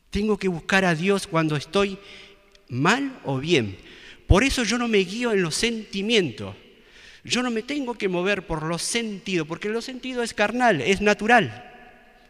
tengo 0.09 0.37
que 0.37 0.47
buscar 0.47 0.85
a 0.85 0.93
Dios 0.93 1.25
cuando 1.25 1.55
estoy 1.55 1.97
mal 2.69 3.19
o 3.23 3.37
bien. 3.37 3.77
Por 4.27 4.43
eso 4.43 4.63
yo 4.63 4.77
no 4.77 4.87
me 4.87 4.99
guío 4.99 5.31
en 5.31 5.41
los 5.41 5.55
sentimientos. 5.55 6.55
Yo 7.23 7.43
no 7.43 7.51
me 7.51 7.63
tengo 7.63 7.93
que 7.93 8.09
mover 8.09 8.47
por 8.47 8.63
los 8.63 8.81
sentidos, 8.81 9.47
porque 9.47 9.69
los 9.69 9.85
sentidos 9.85 10.23
es 10.23 10.33
carnal, 10.33 10.81
es 10.81 11.01
natural. 11.01 11.67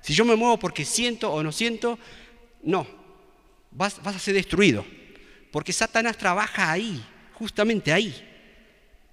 Si 0.01 0.13
yo 0.13 0.25
me 0.25 0.35
muevo 0.35 0.57
porque 0.57 0.83
siento 0.83 1.31
o 1.31 1.43
no 1.43 1.51
siento, 1.51 1.97
no, 2.63 2.85
vas, 3.71 3.99
a 4.03 4.19
ser 4.19 4.33
destruido. 4.33 4.85
Porque 5.51 5.73
Satanás 5.73 6.17
trabaja 6.17 6.71
ahí, 6.71 7.01
justamente 7.33 7.93
ahí, 7.93 8.13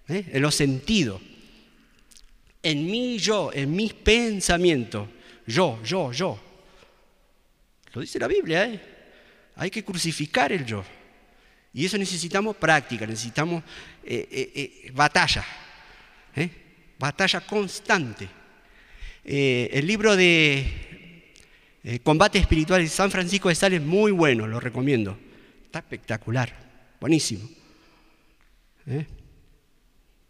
¿eh? 0.08 0.24
en 0.32 0.42
los 0.42 0.54
sentidos. 0.54 1.20
En 2.62 2.86
mí 2.86 3.18
yo, 3.18 3.50
en 3.52 3.74
mis 3.74 3.92
pensamientos, 3.94 5.08
yo, 5.46 5.78
yo, 5.84 6.12
yo. 6.12 6.47
Lo 7.92 8.00
dice 8.00 8.18
la 8.18 8.28
Biblia, 8.28 8.66
¿eh? 8.66 8.80
Hay 9.56 9.70
que 9.70 9.84
crucificar 9.84 10.52
el 10.52 10.64
yo. 10.64 10.84
Y 11.72 11.84
eso 11.84 11.98
necesitamos 11.98 12.56
práctica, 12.56 13.06
necesitamos 13.06 13.62
eh, 14.04 14.28
eh, 14.30 14.90
batalla, 14.92 15.44
batalla 16.98 17.40
constante. 17.40 18.28
el 19.24 19.86
libro 19.86 20.16
de 20.16 21.34
Combate 22.02 22.38
Espiritual 22.38 22.82
de 22.82 22.88
San 22.88 23.10
Francisco 23.10 23.48
de 23.48 23.54
Sales 23.54 23.80
es 23.80 23.86
muy 23.86 24.12
bueno, 24.12 24.46
lo 24.46 24.60
recomiendo. 24.60 25.18
Está 25.64 25.80
espectacular, 25.80 26.52
buenísimo. 27.00 27.48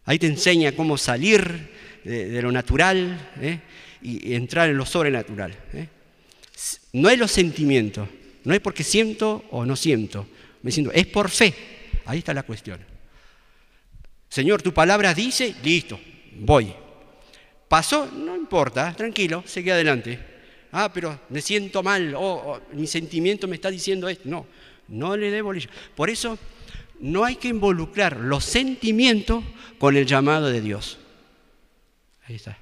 Ahí 0.05 0.19
te 0.19 0.27
enseña 0.27 0.73
cómo 0.73 0.99
salir 0.99 1.71
de, 2.05 2.43
lo 2.43 2.51
natural 2.51 3.31
y 4.03 4.35
entrar 4.35 4.71
en 4.71 4.77
lo 4.77 4.85
sobrenatural. 4.87 5.55
No 6.93 7.09
es 7.09 7.19
los 7.19 7.31
sentimientos, 7.31 8.09
no 8.45 8.55
es 8.55 8.61
porque 8.61 8.85
siento 8.85 9.45
o 9.51 9.65
no 9.65 9.77
siento, 9.77 10.27
me 10.63 10.71
siento, 10.73 10.93
es 10.93 11.07
por 11.07 11.31
fe. 11.31 11.55
Ahí 12.05 12.19
está 12.19 12.35
la 12.35 12.43
cuestión. 12.43 12.81
Señor, 14.29 14.63
tu 14.63 14.73
palabra 14.73 15.15
dice, 15.15 15.55
listo, 15.63 16.01
voy. 16.41 16.75
Pasó, 17.69 18.07
no 18.07 18.35
importa, 18.35 18.95
tranquilo, 18.95 19.43
seguí 19.47 19.71
adelante. 19.71 20.19
Ah, 20.73 20.91
pero 20.93 21.21
me 21.31 21.41
siento 21.41 21.83
mal, 21.83 22.15
o 22.17 22.61
mi 22.73 22.87
sentimiento 22.87 23.47
me 23.47 23.57
está 23.57 23.71
diciendo 23.71 24.09
esto. 24.09 24.29
No, 24.29 24.47
no 24.89 25.17
le 25.17 25.31
debo 25.31 25.53
Por 25.95 26.11
eso 26.11 26.39
no 27.01 27.25
hay 27.25 27.37
que 27.37 27.49
involucrar 27.49 28.17
los 28.17 28.45
sentimientos 28.45 29.45
con 29.79 29.97
el 29.97 30.07
llamado 30.07 30.49
de 30.49 30.61
Dios. 30.61 30.99
Ahí 32.27 32.37
está. 32.37 32.59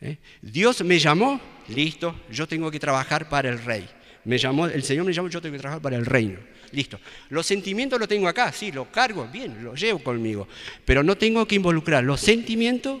¿Eh? 0.00 0.18
Dios 0.42 0.82
me 0.84 0.98
llamó, 0.98 1.40
listo, 1.68 2.20
yo 2.30 2.46
tengo 2.46 2.70
que 2.70 2.80
trabajar 2.80 3.28
para 3.28 3.48
el 3.48 3.62
rey. 3.62 3.88
Me 4.24 4.38
llamó, 4.38 4.66
el 4.66 4.82
Señor 4.82 5.06
me 5.06 5.12
llamó, 5.12 5.28
yo 5.28 5.40
tengo 5.40 5.54
que 5.54 5.60
trabajar 5.60 5.82
para 5.82 5.96
el 5.96 6.06
reino. 6.06 6.38
Listo. 6.72 7.00
Los 7.30 7.46
sentimientos 7.46 7.98
los 7.98 8.08
tengo 8.08 8.28
acá, 8.28 8.52
sí, 8.52 8.72
los 8.72 8.88
cargo, 8.88 9.26
bien, 9.32 9.64
los 9.64 9.80
llevo 9.80 10.00
conmigo. 10.00 10.48
Pero 10.84 11.02
no 11.02 11.16
tengo 11.16 11.46
que 11.46 11.54
involucrar 11.54 12.04
los 12.04 12.20
sentimientos 12.20 13.00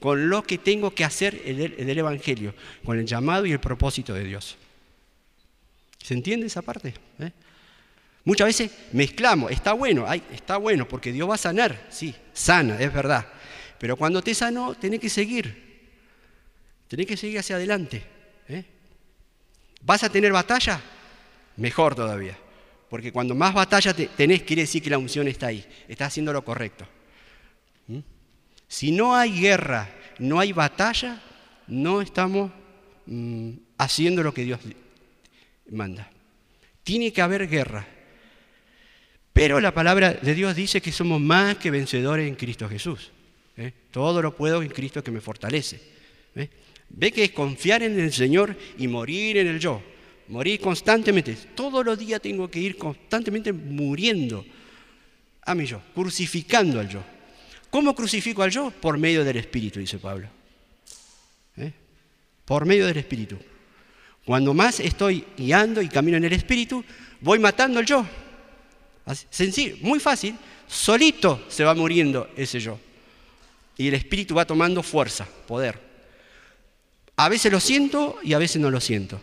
con 0.00 0.28
lo 0.28 0.42
que 0.42 0.58
tengo 0.58 0.94
que 0.94 1.04
hacer 1.04 1.40
en 1.44 1.88
el, 1.88 1.98
Evangelio, 1.98 2.54
con 2.84 2.98
el 2.98 3.06
llamado 3.06 3.46
y 3.46 3.52
el 3.52 3.60
propósito 3.60 4.12
de 4.12 4.24
Dios. 4.24 4.56
¿Se 6.02 6.14
entiende 6.14 6.46
esa 6.46 6.62
parte? 6.62 6.94
¿Eh? 7.18 7.30
Muchas 8.24 8.48
veces 8.48 8.70
mezclamos, 8.92 9.50
está 9.50 9.72
bueno, 9.72 10.06
está 10.12 10.56
bueno, 10.58 10.86
porque 10.86 11.12
Dios 11.12 11.28
va 11.28 11.36
a 11.36 11.38
sanar, 11.38 11.86
sí, 11.90 12.14
sana, 12.32 12.78
es 12.78 12.92
verdad. 12.92 13.26
Pero 13.78 13.96
cuando 13.96 14.22
te 14.22 14.34
sanó, 14.34 14.74
tenés 14.74 15.00
que 15.00 15.08
seguir. 15.08 15.65
Tenés 16.88 17.06
que 17.06 17.16
seguir 17.16 17.38
hacia 17.38 17.56
adelante. 17.56 18.02
¿eh? 18.48 18.64
¿Vas 19.82 20.04
a 20.04 20.10
tener 20.10 20.32
batalla? 20.32 20.80
Mejor 21.56 21.94
todavía. 21.94 22.38
Porque 22.88 23.12
cuando 23.12 23.34
más 23.34 23.54
batalla 23.54 23.94
tenés, 23.94 24.42
quiere 24.42 24.62
decir 24.62 24.82
que 24.82 24.90
la 24.90 24.98
unción 24.98 25.26
está 25.28 25.48
ahí. 25.48 25.64
Estás 25.88 26.08
haciendo 26.08 26.32
lo 26.32 26.44
correcto. 26.44 26.86
¿Mm? 27.88 27.98
Si 28.68 28.92
no 28.92 29.16
hay 29.16 29.40
guerra, 29.40 29.88
no 30.18 30.38
hay 30.38 30.52
batalla, 30.52 31.20
no 31.66 32.00
estamos 32.00 32.52
mm, 33.06 33.50
haciendo 33.78 34.22
lo 34.22 34.32
que 34.32 34.44
Dios 34.44 34.60
manda. 35.70 36.10
Tiene 36.84 37.12
que 37.12 37.22
haber 37.22 37.48
guerra. 37.48 37.86
Pero 39.32 39.60
la 39.60 39.74
palabra 39.74 40.14
de 40.14 40.34
Dios 40.34 40.56
dice 40.56 40.80
que 40.80 40.92
somos 40.92 41.20
más 41.20 41.56
que 41.56 41.70
vencedores 41.70 42.26
en 42.28 42.36
Cristo 42.36 42.68
Jesús. 42.68 43.10
¿eh? 43.56 43.72
Todo 43.90 44.22
lo 44.22 44.34
puedo 44.34 44.62
en 44.62 44.70
Cristo 44.70 45.02
que 45.02 45.10
me 45.10 45.20
fortalece. 45.20 45.80
¿eh? 46.36 46.48
Ve 46.88 47.12
que 47.12 47.24
es 47.24 47.30
confiar 47.32 47.82
en 47.82 47.98
el 47.98 48.12
Señor 48.12 48.56
y 48.78 48.88
morir 48.88 49.38
en 49.38 49.48
el 49.48 49.58
yo. 49.58 49.82
Morir 50.28 50.60
constantemente. 50.60 51.36
Todos 51.54 51.84
los 51.84 51.98
días 51.98 52.20
tengo 52.20 52.50
que 52.50 52.58
ir 52.58 52.76
constantemente 52.76 53.52
muriendo 53.52 54.44
a 55.42 55.54
mi 55.54 55.66
yo, 55.66 55.80
crucificando 55.94 56.80
al 56.80 56.88
yo. 56.88 57.02
¿Cómo 57.70 57.94
crucifico 57.94 58.42
al 58.42 58.50
yo? 58.50 58.70
Por 58.70 58.98
medio 58.98 59.24
del 59.24 59.36
Espíritu, 59.36 59.78
dice 59.78 59.98
Pablo. 59.98 60.28
¿Eh? 61.56 61.72
Por 62.44 62.64
medio 62.64 62.86
del 62.86 62.96
Espíritu. 62.96 63.36
Cuando 64.24 64.54
más 64.54 64.80
estoy 64.80 65.24
guiando 65.36 65.80
y 65.80 65.88
camino 65.88 66.16
en 66.16 66.24
el 66.24 66.32
Espíritu, 66.32 66.84
voy 67.20 67.38
matando 67.38 67.78
el 67.78 67.86
yo. 67.86 68.04
sencillo, 69.30 69.76
muy 69.82 70.00
fácil. 70.00 70.36
Solito 70.66 71.44
se 71.48 71.62
va 71.62 71.74
muriendo 71.74 72.28
ese 72.36 72.58
yo. 72.58 72.78
Y 73.76 73.88
el 73.88 73.94
Espíritu 73.94 74.34
va 74.34 74.44
tomando 74.44 74.82
fuerza, 74.82 75.28
poder. 75.46 75.85
A 77.16 77.28
veces 77.28 77.50
lo 77.50 77.60
siento 77.60 78.18
y 78.22 78.34
a 78.34 78.38
veces 78.38 78.60
no 78.60 78.70
lo 78.70 78.80
siento. 78.80 79.20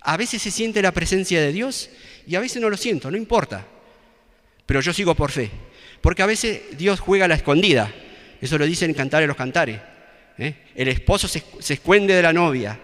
A 0.00 0.16
veces 0.16 0.42
se 0.42 0.50
siente 0.50 0.82
la 0.82 0.92
presencia 0.92 1.40
de 1.40 1.52
Dios 1.52 1.90
y 2.26 2.34
a 2.34 2.40
veces 2.40 2.60
no 2.60 2.68
lo 2.68 2.76
siento, 2.76 3.10
no 3.10 3.16
importa. 3.16 3.66
Pero 4.66 4.80
yo 4.80 4.92
sigo 4.92 5.14
por 5.14 5.30
fe. 5.30 5.50
Porque 6.00 6.22
a 6.22 6.26
veces 6.26 6.76
Dios 6.76 7.00
juega 7.00 7.24
a 7.24 7.28
la 7.28 7.36
escondida. 7.36 7.92
Eso 8.40 8.58
lo 8.58 8.66
dicen 8.66 8.90
en 8.90 8.96
Cantar 8.96 9.22
los 9.22 9.36
Cantares. 9.36 9.80
¿eh? 10.38 10.54
El 10.74 10.88
esposo 10.88 11.28
se, 11.28 11.42
se 11.60 11.74
esconde 11.74 12.14
de 12.14 12.22
la 12.22 12.32
novia 12.32 12.78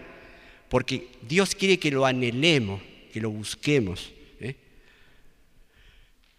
porque 0.68 1.08
Dios 1.22 1.54
quiere 1.54 1.78
que 1.78 1.90
lo 1.90 2.06
anhelemos, 2.06 2.80
que 3.12 3.20
lo 3.20 3.30
busquemos. 3.30 4.12
¿eh? 4.40 4.54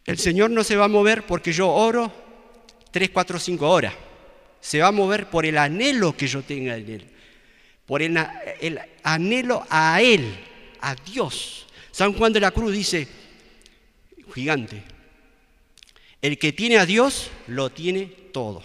El 0.05 0.17
Señor 0.17 0.51
no 0.51 0.63
se 0.63 0.75
va 0.75 0.85
a 0.85 0.89
mover 0.89 1.25
porque 1.25 1.51
yo 1.51 1.69
oro 1.69 2.11
tres, 2.91 3.09
cuatro, 3.09 3.39
cinco 3.39 3.69
horas. 3.69 3.93
Se 4.61 4.79
va 4.79 4.87
a 4.87 4.91
mover 4.91 5.27
por 5.27 5.45
el 5.45 5.57
anhelo 5.57 6.15
que 6.15 6.27
yo 6.27 6.41
tenga 6.41 6.75
en 6.75 6.89
Él, 6.89 7.05
por 7.89 8.03
el, 8.03 8.15
el 8.61 8.79
anhelo 9.01 9.65
a 9.67 9.99
Él, 9.99 10.37
a 10.79 10.93
Dios. 10.93 11.65
San 11.89 12.13
Juan 12.13 12.31
de 12.31 12.39
la 12.39 12.51
Cruz 12.51 12.71
dice, 12.71 13.07
gigante, 14.31 14.83
el 16.21 16.37
que 16.37 16.53
tiene 16.53 16.77
a 16.77 16.85
Dios 16.85 17.31
lo 17.47 17.71
tiene 17.71 18.05
todo. 18.31 18.61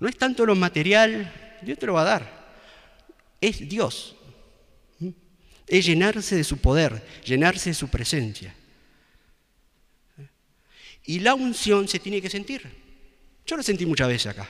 No 0.00 0.08
es 0.08 0.16
tanto 0.16 0.46
lo 0.46 0.54
material, 0.54 1.58
Dios 1.60 1.78
te 1.78 1.84
lo 1.84 1.92
va 1.92 2.00
a 2.00 2.04
dar. 2.04 2.54
Es 3.42 3.68
Dios. 3.68 4.16
Es 5.66 5.84
llenarse 5.84 6.36
de 6.36 6.44
su 6.44 6.56
poder, 6.56 7.06
llenarse 7.22 7.68
de 7.68 7.74
su 7.74 7.88
presencia. 7.88 8.54
Y 11.04 11.20
la 11.20 11.34
unción 11.34 11.86
se 11.86 11.98
tiene 11.98 12.22
que 12.22 12.30
sentir. 12.30 12.87
Yo 13.48 13.56
lo 13.56 13.62
sentí 13.62 13.86
muchas 13.86 14.08
veces 14.08 14.26
acá. 14.26 14.46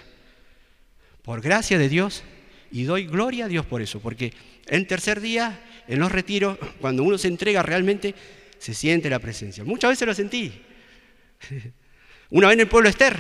Por 1.23 1.41
gracia 1.41 1.79
de 1.79 1.89
Dios, 1.89 2.25
y 2.73 2.83
doy 2.83 3.07
gloria 3.07 3.45
a 3.45 3.49
Dios 3.49 3.65
por 3.65 3.81
eso, 3.81 4.01
porque 4.01 4.33
en 4.67 4.89
tercer 4.89 5.21
día, 5.21 5.61
en 5.87 6.01
los 6.01 6.11
retiros, 6.11 6.59
cuando 6.81 7.05
uno 7.05 7.17
se 7.17 7.29
entrega 7.29 7.63
realmente, 7.63 8.13
se 8.59 8.75
siente 8.75 9.09
la 9.09 9.21
presencia. 9.21 9.63
Muchas 9.63 9.91
veces 9.91 10.09
lo 10.09 10.15
sentí. 10.15 10.53
Una 12.31 12.49
vez 12.49 12.55
en 12.55 12.61
el 12.61 12.69
pueblo 12.69 12.89
Esther, 12.89 13.17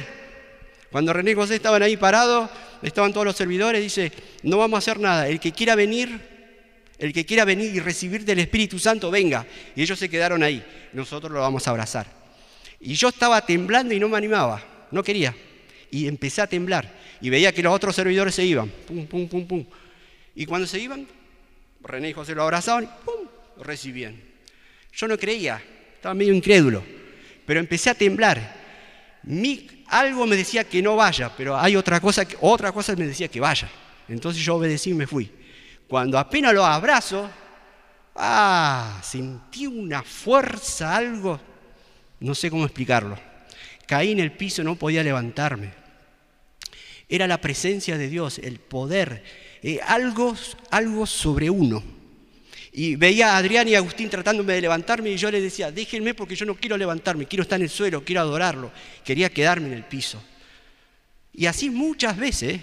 cuando 0.90 1.12
René 1.12 1.30
y 1.30 1.34
José 1.34 1.54
estaban 1.54 1.82
ahí 1.82 1.96
parados, 1.96 2.50
estaban 2.82 3.12
todos 3.12 3.24
los 3.24 3.36
servidores, 3.36 3.80
dice, 3.80 4.10
no 4.42 4.58
vamos 4.58 4.78
a 4.78 4.78
hacer 4.78 4.98
nada, 4.98 5.28
el 5.28 5.38
que 5.38 5.52
quiera 5.52 5.76
venir, 5.76 6.20
el 6.98 7.12
que 7.12 7.24
quiera 7.24 7.44
venir 7.44 7.72
y 7.72 7.78
recibir 7.78 8.24
del 8.24 8.40
Espíritu 8.40 8.80
Santo, 8.80 9.12
venga. 9.12 9.46
Y 9.76 9.82
ellos 9.82 9.98
se 9.98 10.10
quedaron 10.10 10.42
ahí, 10.42 10.64
nosotros 10.92 11.30
lo 11.30 11.38
vamos 11.38 11.68
a 11.68 11.70
abrazar. 11.70 12.06
Y 12.80 12.94
yo 12.94 13.10
estaba 13.10 13.46
temblando 13.46 13.94
y 13.94 14.00
no 14.00 14.08
me 14.08 14.16
animaba, 14.16 14.88
no 14.90 15.04
quería. 15.04 15.34
Y 15.90 16.06
empecé 16.06 16.42
a 16.42 16.46
temblar 16.46 16.92
y 17.20 17.30
veía 17.30 17.52
que 17.52 17.62
los 17.62 17.74
otros 17.74 17.96
servidores 17.96 18.34
se 18.34 18.44
iban, 18.44 18.68
pum, 18.86 19.06
pum, 19.06 19.28
pum, 19.28 19.46
pum. 19.46 19.64
Y 20.34 20.46
cuando 20.46 20.66
se 20.66 20.78
iban, 20.78 21.06
René 21.82 22.10
y 22.10 22.12
José 22.12 22.34
lo 22.34 22.42
abrazaban 22.42 22.84
y 22.84 22.88
pum, 23.04 23.28
recibían. 23.62 24.20
Yo 24.92 25.08
no 25.08 25.18
creía, 25.18 25.62
estaba 25.94 26.14
medio 26.14 26.34
incrédulo, 26.34 26.82
pero 27.46 27.60
empecé 27.60 27.90
a 27.90 27.94
temblar. 27.94 28.56
Mi 29.22 29.84
algo 29.88 30.26
me 30.26 30.36
decía 30.36 30.64
que 30.64 30.82
no 30.82 30.96
vaya, 30.96 31.32
pero 31.34 31.58
hay 31.58 31.76
otra 31.76 32.00
cosa, 32.00 32.26
otra 32.40 32.72
cosa 32.72 32.94
me 32.94 33.06
decía 33.06 33.28
que 33.28 33.40
vaya. 33.40 33.68
Entonces 34.08 34.42
yo 34.42 34.56
obedecí 34.56 34.90
y 34.90 34.94
me 34.94 35.06
fui. 35.06 35.30
Cuando 35.86 36.18
apenas 36.18 36.52
lo 36.52 36.64
abrazo, 36.64 37.28
ah, 38.14 39.00
sentí 39.02 39.66
una 39.66 40.02
fuerza, 40.02 40.96
algo, 40.96 41.40
no 42.20 42.34
sé 42.34 42.50
cómo 42.50 42.64
explicarlo. 42.64 43.18
Caí 43.88 44.12
en 44.12 44.20
el 44.20 44.32
piso, 44.32 44.62
no 44.62 44.76
podía 44.76 45.02
levantarme. 45.02 45.72
Era 47.08 47.26
la 47.26 47.40
presencia 47.40 47.96
de 47.96 48.10
Dios, 48.10 48.38
el 48.38 48.58
poder, 48.58 49.24
eh, 49.62 49.80
algo, 49.82 50.36
algo 50.70 51.06
sobre 51.06 51.48
uno. 51.48 51.82
Y 52.70 52.96
veía 52.96 53.32
a 53.32 53.38
Adrián 53.38 53.66
y 53.66 53.74
Agustín 53.74 54.10
tratándome 54.10 54.52
de 54.52 54.60
levantarme 54.60 55.08
y 55.08 55.16
yo 55.16 55.30
les 55.30 55.42
decía, 55.42 55.72
déjenme 55.72 56.12
porque 56.12 56.36
yo 56.36 56.44
no 56.44 56.54
quiero 56.54 56.76
levantarme, 56.76 57.24
quiero 57.24 57.44
estar 57.44 57.58
en 57.58 57.62
el 57.62 57.70
suelo, 57.70 58.04
quiero 58.04 58.20
adorarlo, 58.20 58.70
quería 59.02 59.30
quedarme 59.30 59.68
en 59.68 59.72
el 59.72 59.84
piso. 59.84 60.22
Y 61.32 61.46
así 61.46 61.70
muchas 61.70 62.18
veces, 62.18 62.60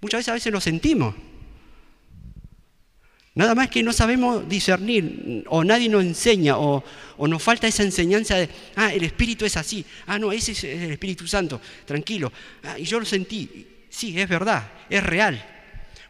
muchas 0.00 0.20
veces 0.20 0.28
a 0.30 0.34
veces 0.34 0.50
lo 0.50 0.62
sentimos. 0.62 1.14
Nada 3.34 3.54
más 3.54 3.68
que 3.70 3.82
no 3.82 3.94
sabemos 3.94 4.46
discernir, 4.46 5.44
o 5.48 5.64
nadie 5.64 5.88
nos 5.88 6.04
enseña, 6.04 6.58
o, 6.58 6.84
nos 7.18 7.42
falta 7.42 7.66
esa 7.66 7.82
enseñanza 7.82 8.36
de, 8.36 8.48
ah, 8.76 8.92
el 8.92 9.04
Espíritu 9.04 9.46
es 9.46 9.56
así, 9.56 9.84
ah, 10.06 10.18
no, 10.18 10.32
ese 10.32 10.52
es 10.52 10.64
el 10.64 10.92
Espíritu 10.92 11.26
Santo, 11.26 11.58
tranquilo. 11.86 12.30
Ah, 12.62 12.78
y 12.78 12.84
yo 12.84 13.00
lo 13.00 13.06
sentí, 13.06 13.66
sí, 13.88 14.20
es 14.20 14.28
verdad, 14.28 14.70
es 14.90 15.02
real, 15.02 15.42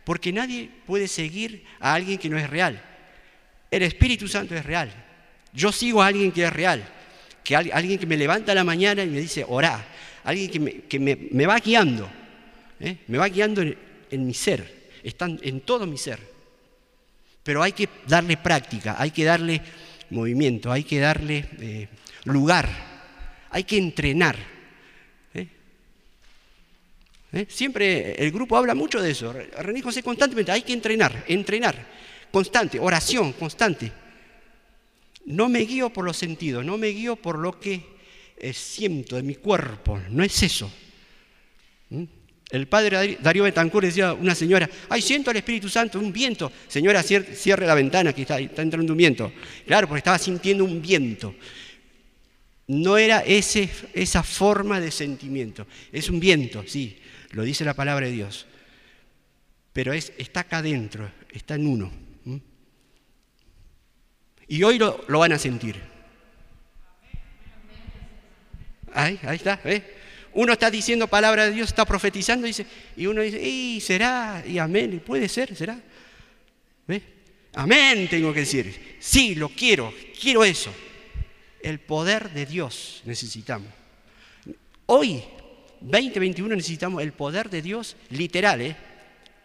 porque 0.03 0.33
nadie 0.33 0.69
puede 0.85 1.07
seguir 1.07 1.65
a 1.79 1.95
alguien 1.95 2.19
que 2.19 2.29
no 2.29 2.39
es 2.39 2.51
real. 2.51 2.83
El 3.71 3.83
Espíritu 3.83 4.27
Santo 4.27 4.57
es 4.57 4.67
real. 4.67 4.93
Yo 5.53 5.71
sigo 5.71 6.03
a 6.03 6.09
alguien 6.09 6.33
que 6.33 6.45
es 6.45 6.53
real, 6.53 6.83
que 7.45 7.55
alguien 7.55 7.99
que 7.99 8.07
me 8.07 8.17
levanta 8.17 8.51
a 8.51 8.55
la 8.55 8.65
mañana 8.65 9.05
y 9.05 9.09
me 9.09 9.21
dice, 9.21 9.45
orá, 9.49 9.87
alguien 10.25 10.83
que 10.89 10.99
me, 10.99 11.47
va 11.47 11.59
guiando, 11.59 12.11
¿eh? 12.81 12.99
me 13.07 13.19
va 13.19 13.29
guiando 13.29 13.63
en, 13.63 14.27
mi 14.27 14.35
ser, 14.35 14.91
están 15.05 15.39
en 15.43 15.61
todo 15.61 15.87
mi 15.87 15.99
ser. 15.99 16.32
Pero 17.43 17.63
hay 17.63 17.73
que 17.73 17.89
darle 18.07 18.37
práctica, 18.37 18.97
hay 18.99 19.11
que 19.11 19.25
darle 19.25 19.61
movimiento, 20.11 20.71
hay 20.71 20.85
que 20.85 21.01
darle 21.01 21.45
eh, 21.61 21.89
lugar, 22.25 22.69
hay 23.51 23.65
que 23.65 23.79
entrenar. 23.79 24.37
¿eh? 25.35 25.49
Siempre 27.49 28.15
el 28.15 28.31
grupo 28.31 28.57
habla 28.57 28.75
mucho 28.75 29.01
de 29.01 29.11
eso. 29.11 29.33
René 29.33 29.83
José 29.83 30.03
constantemente, 30.03 30.53
hay 30.53 30.63
que 30.63 30.73
entrenar, 30.73 31.25
entrenar 31.27 31.75
constante, 32.31 32.79
oración 32.79 33.33
constante. 33.33 33.91
No 35.27 35.49
me 35.49 35.61
guío 35.61 35.91
por 35.91 36.05
los 36.05 36.17
sentidos, 36.17 36.65
no 36.65 36.79
me 36.79 36.89
guío 36.89 37.17
por 37.17 37.39
lo 37.39 37.61
que 37.61 37.93
eh, 38.37 38.53
siento 38.53 39.17
de 39.17 39.23
mi 39.23 39.37
cuerpo, 39.37 40.01
no 40.11 40.25
es 40.25 40.43
eso. 40.43 40.71
¿Mm? 41.91 42.05
El 42.53 42.69
padre 42.69 43.17
Darío 43.19 43.45
Betancourt 43.45 43.87
decía 43.87 44.11
a 44.11 44.13
una 44.13 44.35
señora, 44.35 44.69
ay, 44.91 45.01
siento 45.01 45.31
al 45.31 45.39
Espíritu 45.39 45.71
Santo, 45.71 45.99
un 45.99 46.13
viento. 46.13 46.53
Señora, 46.69 47.03
cierre 47.03 47.67
la 47.67 47.75
ventana, 47.75 48.13
que 48.13 48.23
está, 48.23 48.39
entrando 48.39 48.93
un 48.93 48.99
viento. 48.99 49.33
Claro, 49.67 49.89
porque 49.89 50.01
estaba 50.01 50.19
sintiendo 50.19 50.63
un 50.63 50.83
viento. 50.83 51.35
No 52.67 52.99
era 52.99 53.21
ese, 53.21 53.71
esa 53.95 54.23
forma 54.23 54.81
de 54.81 54.91
sentimiento. 54.91 55.67
Es 55.91 56.11
un 56.11 56.21
viento, 56.21 56.63
sí, 56.67 56.99
lo 57.31 57.43
dice 57.43 57.65
la 57.65 57.73
palabra 57.73 58.05
de 58.05 58.13
Dios. 58.13 58.47
Pero 59.73 59.95
es, 59.95 60.13
está 60.19 60.41
acá 60.41 60.59
adentro, 60.59 61.11
está 61.33 61.55
en 61.55 61.67
uno. 61.67 61.91
Y 64.47 64.63
hoy 64.63 64.79
lo, 64.79 65.07
van 65.09 65.33
a 65.33 65.39
sentir. 65.39 65.77
Ahí, 68.93 69.19
ahí 69.23 69.37
está, 69.37 69.59
Uno 70.35 70.53
está 70.53 70.71
diciendo 70.71 71.09
palabra 71.09 71.45
de 71.45 71.53
Dios, 71.53 71.69
está 71.69 71.85
profetizando, 71.85 72.47
dice, 72.47 72.67
y 72.97 73.07
uno 73.07 73.21
dice, 73.21 73.41
y 73.43 73.81
será, 73.81 74.43
y 74.47 74.59
amén, 74.59 74.95
y 74.95 74.99
puede 74.99 75.29
ser, 75.29 75.55
será. 75.55 75.79
¿Ve? 76.87 77.03
Amén, 77.55 78.09
tengo 78.09 78.33
que 78.33 78.41
decir. 78.41 78.97
Sí, 78.99 79.35
lo 79.35 79.49
quiero, 79.51 79.93
quiero 80.21 80.45
eso. 80.45 80.73
El 81.63 81.79
poder 81.79 82.31
de 82.31 82.47
Dios 82.47 83.03
necesitamos. 83.05 83.69
Hoy, 84.87 85.23
2021, 85.81 86.57
necesitamos 86.57 87.03
el 87.03 87.13
poder 87.13 87.51
de 87.51 87.63
Dios 87.63 87.97
literal, 88.11 88.61
¿eh? 88.61 88.77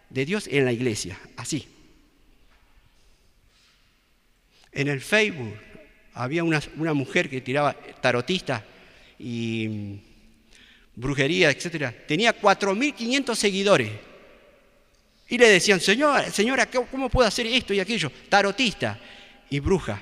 de 0.10 0.26
Dios 0.26 0.48
en 0.48 0.66
la 0.66 0.72
iglesia, 0.72 1.20
así. 1.36 1.68
En 4.72 4.88
el 4.88 5.02
Facebook 5.02 5.54
había 6.14 6.44
una, 6.44 6.62
mujer 6.94 7.30
que 7.30 7.42
tiraba 7.42 7.74
tarotista 8.02 8.64
y 9.20 10.00
brujería, 10.98 11.50
etc. 11.50 11.94
Tenía 12.06 12.38
4.500 12.38 13.36
seguidores. 13.36 13.92
Y 15.30 15.38
le 15.38 15.48
decían, 15.50 15.80
señora, 15.80 16.30
señora, 16.30 16.66
¿cómo 16.66 17.10
puedo 17.10 17.28
hacer 17.28 17.48
esto 17.48 17.74
y 17.74 17.80
aquello? 17.80 18.12
Tarotista 18.28 19.00
y 19.50 19.60
bruja. 19.60 20.02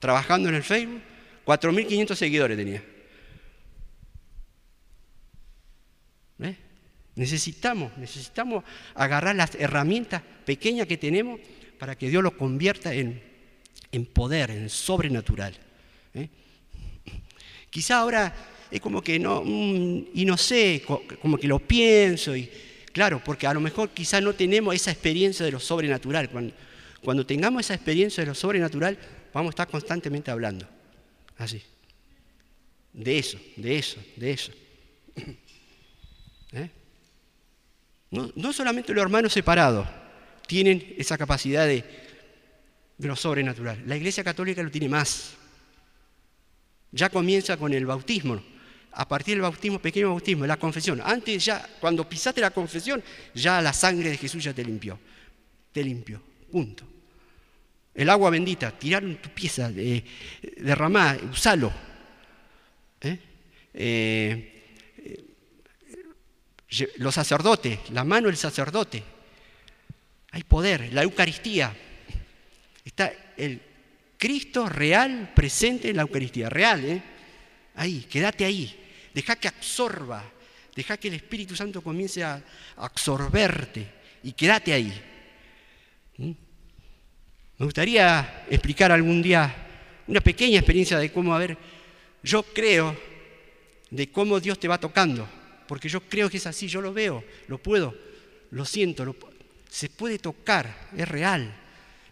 Trabajando 0.00 0.48
en 0.48 0.56
el 0.56 0.64
Facebook, 0.64 1.00
4.500 1.46 2.14
seguidores 2.16 2.56
tenía. 2.56 2.82
Necesitamos, 7.14 7.96
necesitamos 7.98 8.64
agarrar 8.94 9.36
las 9.36 9.54
herramientas 9.56 10.22
pequeñas 10.46 10.86
que 10.86 10.96
tenemos 10.96 11.38
para 11.78 11.94
que 11.94 12.08
Dios 12.08 12.22
lo 12.22 12.34
convierta 12.36 12.94
en 12.94 13.20
en 13.92 14.06
poder, 14.06 14.50
en 14.50 14.70
sobrenatural. 14.70 15.54
¿eh? 16.14 16.28
Quizá 17.70 17.98
ahora 17.98 18.34
es 18.72 18.80
como 18.80 19.02
que 19.02 19.18
no, 19.18 19.42
mm, 19.44 20.06
y 20.14 20.24
no 20.24 20.36
sé, 20.36 20.82
como 21.20 21.36
que 21.36 21.46
lo 21.46 21.60
pienso 21.60 22.34
y 22.34 22.50
Claro, 22.92 23.22
porque 23.24 23.46
a 23.46 23.54
lo 23.54 23.60
mejor 23.60 23.90
quizás 23.90 24.22
no 24.22 24.34
tenemos 24.34 24.74
esa 24.74 24.90
experiencia 24.90 25.44
de 25.44 25.52
lo 25.52 25.60
sobrenatural. 25.60 26.28
Cuando, 26.28 26.54
cuando 27.02 27.26
tengamos 27.26 27.60
esa 27.60 27.74
experiencia 27.74 28.22
de 28.22 28.28
lo 28.28 28.34
sobrenatural, 28.34 28.98
vamos 29.32 29.48
a 29.48 29.52
estar 29.52 29.68
constantemente 29.68 30.30
hablando. 30.30 30.68
Así. 31.38 31.62
De 32.92 33.18
eso, 33.18 33.38
de 33.56 33.78
eso, 33.78 33.98
de 34.16 34.30
eso. 34.30 34.52
¿Eh? 36.52 36.70
No, 38.10 38.52
solamente 38.52 38.92
los 38.92 39.02
hermanos 39.02 39.32
separados 39.32 39.88
tienen 40.46 40.94
esa 40.98 41.16
capacidad 41.16 41.66
de 41.66 41.82
lo 42.98 43.16
sobrenatural. 43.16 43.82
La 43.86 43.96
Iglesia 43.96 44.22
Católica 44.22 44.62
lo 44.62 44.70
tiene 44.70 44.90
más. 44.90 45.32
Ya 46.90 47.08
comienza 47.08 47.56
con 47.56 47.72
el 47.72 47.86
bautismo. 47.86 48.42
A 48.94 49.08
partir 49.08 49.34
del 49.34 49.42
bautismo, 49.42 49.78
pequeño 49.78 50.10
bautismo, 50.10 50.46
la 50.46 50.58
confesión. 50.58 51.00
Antes 51.02 51.44
ya, 51.44 51.66
cuando 51.80 52.08
pisaste 52.08 52.40
la 52.40 52.50
confesión, 52.50 53.02
ya 53.34 53.60
la 53.62 53.72
sangre 53.72 54.10
de 54.10 54.18
Jesús 54.18 54.44
ya 54.44 54.52
te 54.52 54.64
limpió. 54.64 54.98
Te 55.72 55.82
limpió. 55.82 56.22
Punto. 56.50 56.86
El 57.94 58.08
agua 58.08 58.30
bendita, 58.30 58.70
tirar 58.70 59.02
en 59.02 59.16
tu 59.16 59.30
pieza, 59.30 59.70
de, 59.70 60.04
derramar, 60.58 61.22
usalo. 61.24 61.72
¿Eh? 63.00 63.18
Eh, 63.74 64.48
los 66.96 67.14
sacerdotes, 67.14 67.78
la 67.90 68.04
mano 68.04 68.28
del 68.28 68.36
sacerdote. 68.36 69.02
Hay 70.30 70.42
poder, 70.44 70.92
la 70.92 71.02
Eucaristía. 71.02 71.74
Está 72.84 73.12
el 73.36 73.60
Cristo 74.16 74.68
real 74.68 75.32
presente 75.34 75.90
en 75.90 75.96
la 75.96 76.02
Eucaristía, 76.02 76.48
real, 76.48 76.84
¿eh? 76.84 77.02
Ahí, 77.74 78.06
quédate 78.10 78.44
ahí. 78.44 78.81
Deja 79.14 79.36
que 79.36 79.48
absorba, 79.48 80.24
deja 80.74 80.96
que 80.96 81.08
el 81.08 81.14
Espíritu 81.14 81.54
Santo 81.54 81.82
comience 81.82 82.22
a 82.24 82.42
absorberte 82.76 83.86
y 84.22 84.32
quédate 84.32 84.72
ahí. 84.72 84.92
¿Mm? 86.18 86.32
Me 87.58 87.64
gustaría 87.66 88.44
explicar 88.48 88.90
algún 88.90 89.22
día 89.22 89.54
una 90.06 90.20
pequeña 90.20 90.58
experiencia 90.58 90.98
de 90.98 91.12
cómo, 91.12 91.34
a 91.34 91.38
ver, 91.38 91.56
yo 92.22 92.42
creo 92.42 92.96
de 93.90 94.10
cómo 94.10 94.40
Dios 94.40 94.58
te 94.58 94.68
va 94.68 94.78
tocando, 94.78 95.28
porque 95.68 95.88
yo 95.88 96.00
creo 96.00 96.30
que 96.30 96.38
es 96.38 96.46
así, 96.46 96.66
yo 96.66 96.80
lo 96.80 96.92
veo, 96.92 97.22
lo 97.48 97.58
puedo, 97.58 97.94
lo 98.50 98.64
siento, 98.64 99.14
se 99.68 99.88
puede 99.88 100.18
tocar, 100.18 100.88
es 100.96 101.08
real. 101.08 101.54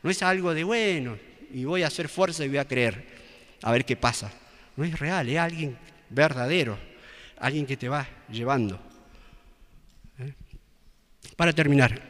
No 0.03 0.11
es 0.11 0.23
algo 0.23 0.55
de 0.55 0.65
bueno 0.65 1.19
y 1.53 1.65
voy 1.65 1.83
a 1.83 1.89
hacer 1.89 2.09
fuerza 2.09 2.45
y 2.45 2.49
voy 2.49 2.59
a 2.59 2.69
creer, 2.69 3.05
a 3.63 3.73
ver 3.73 3.85
qué 3.85 3.97
pasa. 3.97 4.33
No 4.77 4.85
es 4.85 4.99
real, 4.99 5.29
es 5.29 5.39
alguien 5.39 5.77
verdadero, 6.09 6.79
alguien 7.41 7.67
que 7.67 7.77
te 7.77 7.89
va 7.89 8.07
llevando. 8.31 8.79
¿Eh? 10.19 10.35
Para 11.37 11.53
terminar, 11.53 12.01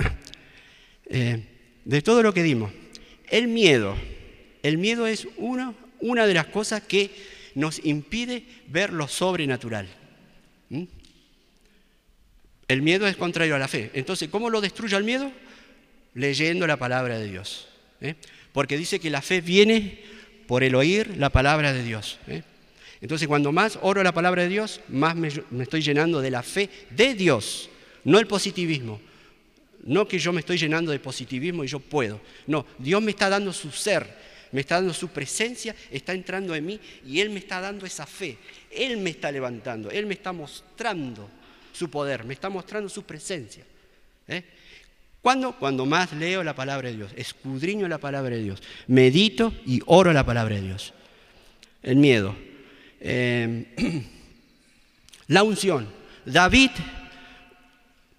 eh, 1.07 1.45
de 1.85 2.03
todo 2.03 2.23
lo 2.23 2.35
que 2.35 2.43
dimos, 2.43 2.73
el 3.31 3.49
miedo. 3.49 3.97
El 4.63 4.77
miedo 4.77 5.07
es 5.07 5.27
una, 5.39 5.73
una 6.01 6.27
de 6.27 6.35
las 6.35 6.47
cosas 6.47 6.83
que 6.83 7.11
nos 7.55 7.85
impide 7.85 8.45
ver 8.67 8.93
lo 8.93 9.09
sobrenatural. 9.09 9.89
¿Mm? 10.69 10.85
El 12.69 12.83
miedo 12.83 13.07
es 13.07 13.17
contrario 13.17 13.57
a 13.57 13.59
la 13.59 13.69
fe. 13.69 13.91
Entonces, 13.95 14.29
¿cómo 14.29 14.51
lo 14.51 14.61
destruye 14.61 14.97
el 14.97 15.05
miedo? 15.05 15.33
Leyendo 16.15 16.67
la 16.67 16.77
palabra 16.77 17.19
de 17.19 17.29
Dios. 17.29 17.69
¿eh? 18.01 18.15
Porque 18.53 18.77
dice 18.77 19.01
que 19.01 19.11
la 19.11 19.23
fe 19.23 19.41
viene 19.41 20.03
por 20.47 20.63
el 20.63 20.75
oír 20.75 21.17
la 21.17 21.31
palabra 21.31 21.73
de 21.73 21.83
Dios. 21.83 22.19
Entonces, 23.01 23.27
cuando 23.27 23.51
más 23.51 23.79
oro 23.83 24.03
la 24.03 24.13
palabra 24.13 24.43
de 24.43 24.49
Dios, 24.49 24.81
más 24.89 25.17
me, 25.17 25.29
estoy 25.29 25.81
llenando 25.81 26.21
de 26.21 26.31
la 26.31 26.43
fe 26.43 26.69
de 26.91 27.15
Dios, 27.15 27.71
no 28.05 28.19
el 28.19 28.27
positivismo. 28.27 29.01
No 29.83 30.07
que 30.07 30.19
yo 30.19 30.33
me 30.33 30.41
estoy 30.41 30.59
llenando 30.59 30.93
de 30.93 30.99
positivismo 30.99 31.65
y 31.65 31.67
yo 31.67 31.81
puedo. 31.81 32.21
No, 32.47 32.67
Dios 32.79 33.01
me 33.01 33.13
está 33.13 33.31
dando 33.31 33.51
su 33.51 33.71
ser, 33.71 34.07
me 34.53 34.61
está 34.61 34.75
dando 34.75 34.93
su 34.93 35.09
presencia, 35.09 35.75
está 35.91 36.13
entrando 36.13 36.55
en 36.55 36.67
mí 36.67 36.81
y 37.07 37.21
Él 37.21 37.31
me 37.31 37.39
está 37.39 37.63
dando 37.63 37.87
esa 37.87 38.05
fe. 38.05 38.37
Él 38.71 38.99
me 38.99 39.11
está 39.11 39.33
levantando, 39.33 39.91
Él 39.91 40.05
me 40.05 40.13
está 40.13 40.33
mostrando 40.33 41.31
su 41.73 41.89
poder, 41.89 42.25
me 42.25 42.35
está 42.35 42.51
mostrando 42.51 42.91
su 42.91 43.05
presencia. 43.05 43.65
¿eh? 44.29 44.45
¿Cuándo? 45.23 45.53
Cuando 45.53 45.87
más 45.87 46.13
leo 46.13 46.43
la 46.45 46.55
palabra 46.55 46.91
de 46.91 46.97
Dios, 46.97 47.13
escudriño 47.17 47.89
la 47.89 47.99
palabra 47.99 48.37
de 48.37 48.43
Dios, 48.43 48.63
medito 48.87 49.55
y 49.65 49.81
oro 49.87 50.13
la 50.13 50.27
palabra 50.27 50.57
de 50.57 50.63
Dios. 50.63 50.93
El 51.83 51.97
miedo. 51.97 52.50
Eh, 53.01 53.65
la 55.29 55.43
unción. 55.43 55.89
David 56.25 56.71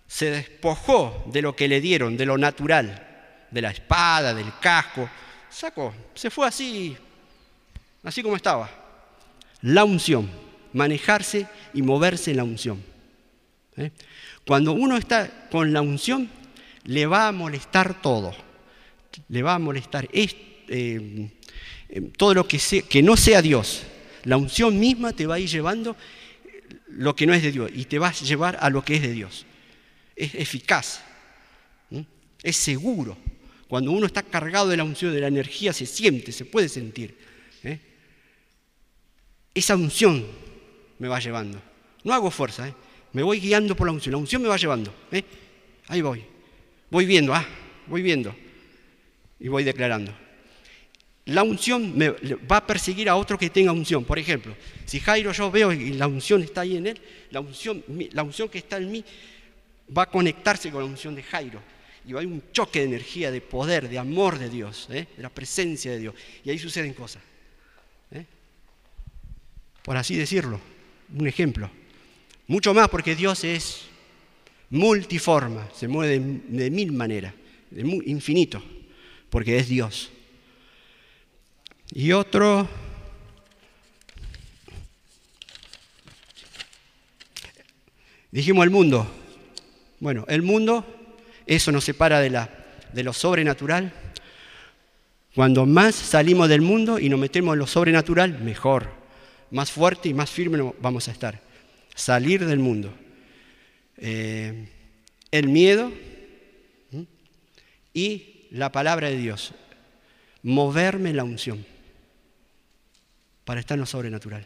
se 0.07 0.32
despojó 0.32 1.23
de 1.27 1.41
lo 1.41 1.55
que 1.55 1.67
le 1.67 1.79
dieron, 1.79 2.17
de 2.17 2.25
lo 2.25 2.38
natural, 2.38 3.47
de 3.49 3.61
la 3.61 3.71
espada, 3.71 4.34
del 4.34 4.51
casco, 4.59 5.09
sacó, 5.49 5.93
se 6.13 6.29
fue 6.29 6.47
así, 6.47 6.97
así 8.03 8.21
como 8.21 8.36
estaba. 8.36 8.69
La 9.61 9.86
unción, 9.86 10.29
manejarse 10.73 11.47
y 11.73 11.82
moverse 11.82 12.32
en 12.32 12.38
la 12.38 12.43
unción. 12.43 12.84
¿eh? 13.77 13.91
Cuando 14.45 14.73
uno 14.73 14.97
está 14.97 15.47
con 15.49 15.71
la 15.71 15.82
unción, 15.82 16.29
le 16.86 17.05
va 17.05 17.27
a 17.27 17.32
molestar 17.32 18.01
todo, 18.01 18.36
le 19.29 19.43
va 19.43 19.55
a 19.55 19.59
molestar 19.59 20.09
eh, 20.11 20.27
eh, 20.67 22.11
todo 22.17 22.34
lo 22.34 22.47
que, 22.47 22.59
que 22.89 23.03
no 23.03 23.15
sea 23.15 23.41
Dios. 23.41 23.84
La 24.24 24.38
unción 24.38 24.80
misma 24.80 25.13
te 25.13 25.26
va 25.26 25.36
a 25.36 25.39
ir 25.39 25.49
llevando 25.49 25.95
lo 26.88 27.15
que 27.15 27.26
no 27.26 27.34
es 27.34 27.41
de 27.41 27.51
Dios 27.51 27.72
y 27.74 27.86
te 27.86 27.99
va 27.99 28.09
a 28.09 28.13
llevar 28.13 28.57
a 28.59 28.69
lo 28.69 28.84
que 28.84 28.95
es 28.95 29.01
de 29.01 29.11
Dios 29.11 29.45
es 30.22 30.36
eficaz, 30.36 31.01
es 32.43 32.55
seguro. 32.55 33.17
Cuando 33.67 33.91
uno 33.91 34.05
está 34.05 34.22
cargado 34.22 34.67
de 34.67 34.78
la 34.78 34.84
unción, 34.84 35.13
de 35.13 35.22
la 35.22 35.28
energía, 35.28 35.74
se 35.74 35.86
siente, 35.86 36.32
se 36.32 36.45
puede 36.45 36.69
sentir. 36.69 37.17
¿eh? 37.63 37.80
Esa 39.53 39.76
unción 39.76 40.26
me 40.99 41.07
va 41.07 41.19
llevando. 41.19 41.61
No 42.03 42.13
hago 42.13 42.30
fuerza, 42.30 42.67
¿eh? 42.67 42.74
me 43.13 43.24
voy 43.24 43.39
guiando 43.39 43.76
por 43.76 43.88
la 43.88 43.93
unción. 43.93 44.11
La 44.11 44.17
unción 44.17 44.41
me 44.41 44.47
va 44.47 44.57
llevando. 44.57 44.93
¿eh? 45.11 45.24
Ahí 45.88 46.01
voy. 46.01 46.24
Voy 46.89 47.05
viendo, 47.05 47.34
ah, 47.34 47.47
voy 47.88 48.01
viendo. 48.01 48.36
Y 49.39 49.47
voy 49.47 49.63
declarando. 49.63 50.13
La 51.26 51.43
unción 51.43 51.97
me, 51.97 52.09
va 52.09 52.57
a 52.57 52.67
perseguir 52.67 53.07
a 53.07 53.15
otro 53.15 53.38
que 53.38 53.49
tenga 53.49 53.72
unción. 53.72 54.03
Por 54.03 54.17
ejemplo, 54.17 54.55
si 54.86 54.99
Jairo 54.99 55.32
yo 55.32 55.51
veo 55.51 55.72
y 55.72 55.93
la 55.93 56.07
unción 56.07 56.41
está 56.41 56.61
ahí 56.61 56.78
en 56.78 56.88
él, 56.88 57.01
la 57.30 57.39
unción, 57.39 57.84
la 58.11 58.24
unción 58.24 58.49
que 58.49 58.57
está 58.57 58.78
en 58.78 58.91
mí 58.91 59.05
va 59.95 60.03
a 60.03 60.09
conectarse 60.09 60.72
con 60.72 60.82
la 60.82 60.88
unción 60.88 61.13
de 61.13 61.24
Jairo. 61.24 61.61
Y 62.07 62.13
va 62.13 62.19
a 62.19 62.24
haber 62.24 62.34
un 62.34 62.43
choque 62.51 62.80
de 62.80 62.86
energía, 62.86 63.30
de 63.30 63.41
poder, 63.41 63.88
de 63.88 63.99
amor 63.99 64.39
de 64.39 64.49
Dios, 64.49 64.88
¿eh? 64.91 65.07
de 65.15 65.22
la 65.22 65.30
presencia 65.30 65.91
de 65.91 65.99
Dios. 65.99 66.15
Y 66.43 66.49
ahí 66.49 66.57
suceden 66.57 66.93
cosas. 66.93 67.22
¿eh? 68.11 68.26
Por 69.84 69.95
así 69.95 70.15
decirlo, 70.15 70.59
un 71.15 71.28
ejemplo. 71.28 71.69
Mucho 72.47 72.74
más 72.74 72.89
porque 72.89 73.15
Dios 73.15 73.43
es 73.43 73.84
multiforma, 74.72 75.69
se 75.76 75.88
mueve 75.88 76.19
de, 76.47 76.72
mil 76.72 76.91
maneras, 76.91 77.34
de 77.69 77.82
infinito, 78.05 78.63
porque 79.30 79.57
es 79.57 79.67
Dios. 79.67 80.11
Y 81.93 82.13
otro, 82.13 82.69
dijimos 88.31 88.63
el 88.63 88.69
mundo, 88.69 89.11
bueno, 89.99 90.23
el 90.29 90.41
mundo, 90.41 90.85
eso 91.45 91.69
nos 91.73 91.83
separa 91.83 92.21
de, 92.21 92.29
la, 92.29 92.49
de 92.93 93.03
lo 93.03 93.11
sobrenatural. 93.11 93.91
Cuando 95.35 95.65
más 95.65 95.93
salimos 95.93 96.47
del 96.47 96.61
mundo 96.61 96.97
y 96.97 97.09
nos 97.09 97.19
metemos 97.19 97.53
en 97.53 97.59
lo 97.59 97.67
sobrenatural, 97.67 98.39
mejor. 98.39 98.89
Más 99.49 99.69
fuerte 99.69 100.07
y 100.07 100.13
más 100.13 100.29
firme 100.29 100.73
vamos 100.79 101.09
a 101.09 101.11
estar. 101.11 101.41
Salir 101.93 102.45
del 102.45 102.59
mundo. 102.59 102.93
Eh, 103.97 104.69
el 105.29 105.49
miedo 105.49 105.91
y 107.93 108.47
la 108.51 108.71
palabra 108.71 109.09
de 109.09 109.17
Dios. 109.17 109.53
Moverme 110.41 111.09
en 111.09 111.17
la 111.17 111.25
unción 111.25 111.65
para 113.45 113.59
estar 113.59 113.75
en 113.75 113.81
lo 113.81 113.85
sobrenatural. 113.85 114.45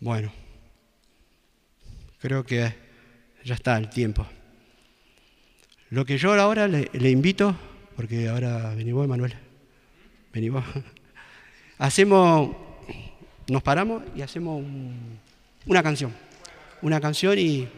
Bueno, 0.00 0.32
creo 2.20 2.44
que 2.44 2.74
ya 3.44 3.54
está 3.54 3.78
el 3.78 3.88
tiempo. 3.88 4.26
Lo 5.90 6.04
que 6.04 6.18
yo 6.18 6.32
ahora 6.32 6.66
le, 6.66 7.10
invito, 7.10 7.54
porque 7.94 8.28
ahora 8.28 8.74
vení 8.74 8.90
vos, 8.92 9.06
Manuel, 9.06 9.34
vení 10.32 10.48
vos, 10.48 10.64
hacemos, 11.78 12.56
nos 13.48 13.62
paramos 13.62 14.02
y 14.16 14.22
hacemos 14.22 14.64
una 15.66 15.82
canción, 15.82 16.12
una 16.80 17.00
canción 17.00 17.38
y... 17.38 17.68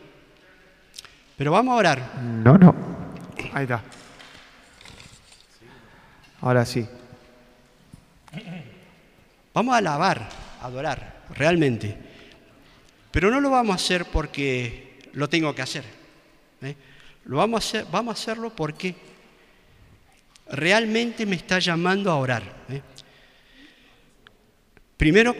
Pero 1.36 1.50
vamos 1.50 1.72
a 1.72 1.76
orar. 1.76 2.20
No, 2.22 2.56
no, 2.56 2.74
ahí 3.52 3.64
está. 3.64 3.82
Ahora 6.44 6.66
sí. 6.66 6.86
Vamos 9.54 9.74
a 9.74 9.78
alabar 9.78 10.28
adorar, 10.60 11.24
realmente. 11.30 11.96
Pero 13.10 13.30
no 13.30 13.40
lo 13.40 13.48
vamos 13.48 13.72
a 13.72 13.76
hacer 13.76 14.04
porque 14.04 14.98
lo 15.14 15.26
tengo 15.26 15.54
que 15.54 15.62
hacer. 15.62 15.84
¿eh? 16.60 16.76
Lo 17.24 17.38
vamos 17.38 17.64
a, 17.64 17.66
hacer, 17.66 17.86
vamos 17.90 18.14
a 18.14 18.20
hacerlo 18.20 18.50
porque 18.54 18.94
realmente 20.50 21.24
me 21.24 21.36
está 21.36 21.60
llamando 21.60 22.10
a 22.10 22.16
orar. 22.16 22.42
¿eh? 22.68 22.82
Primero, 24.98 25.34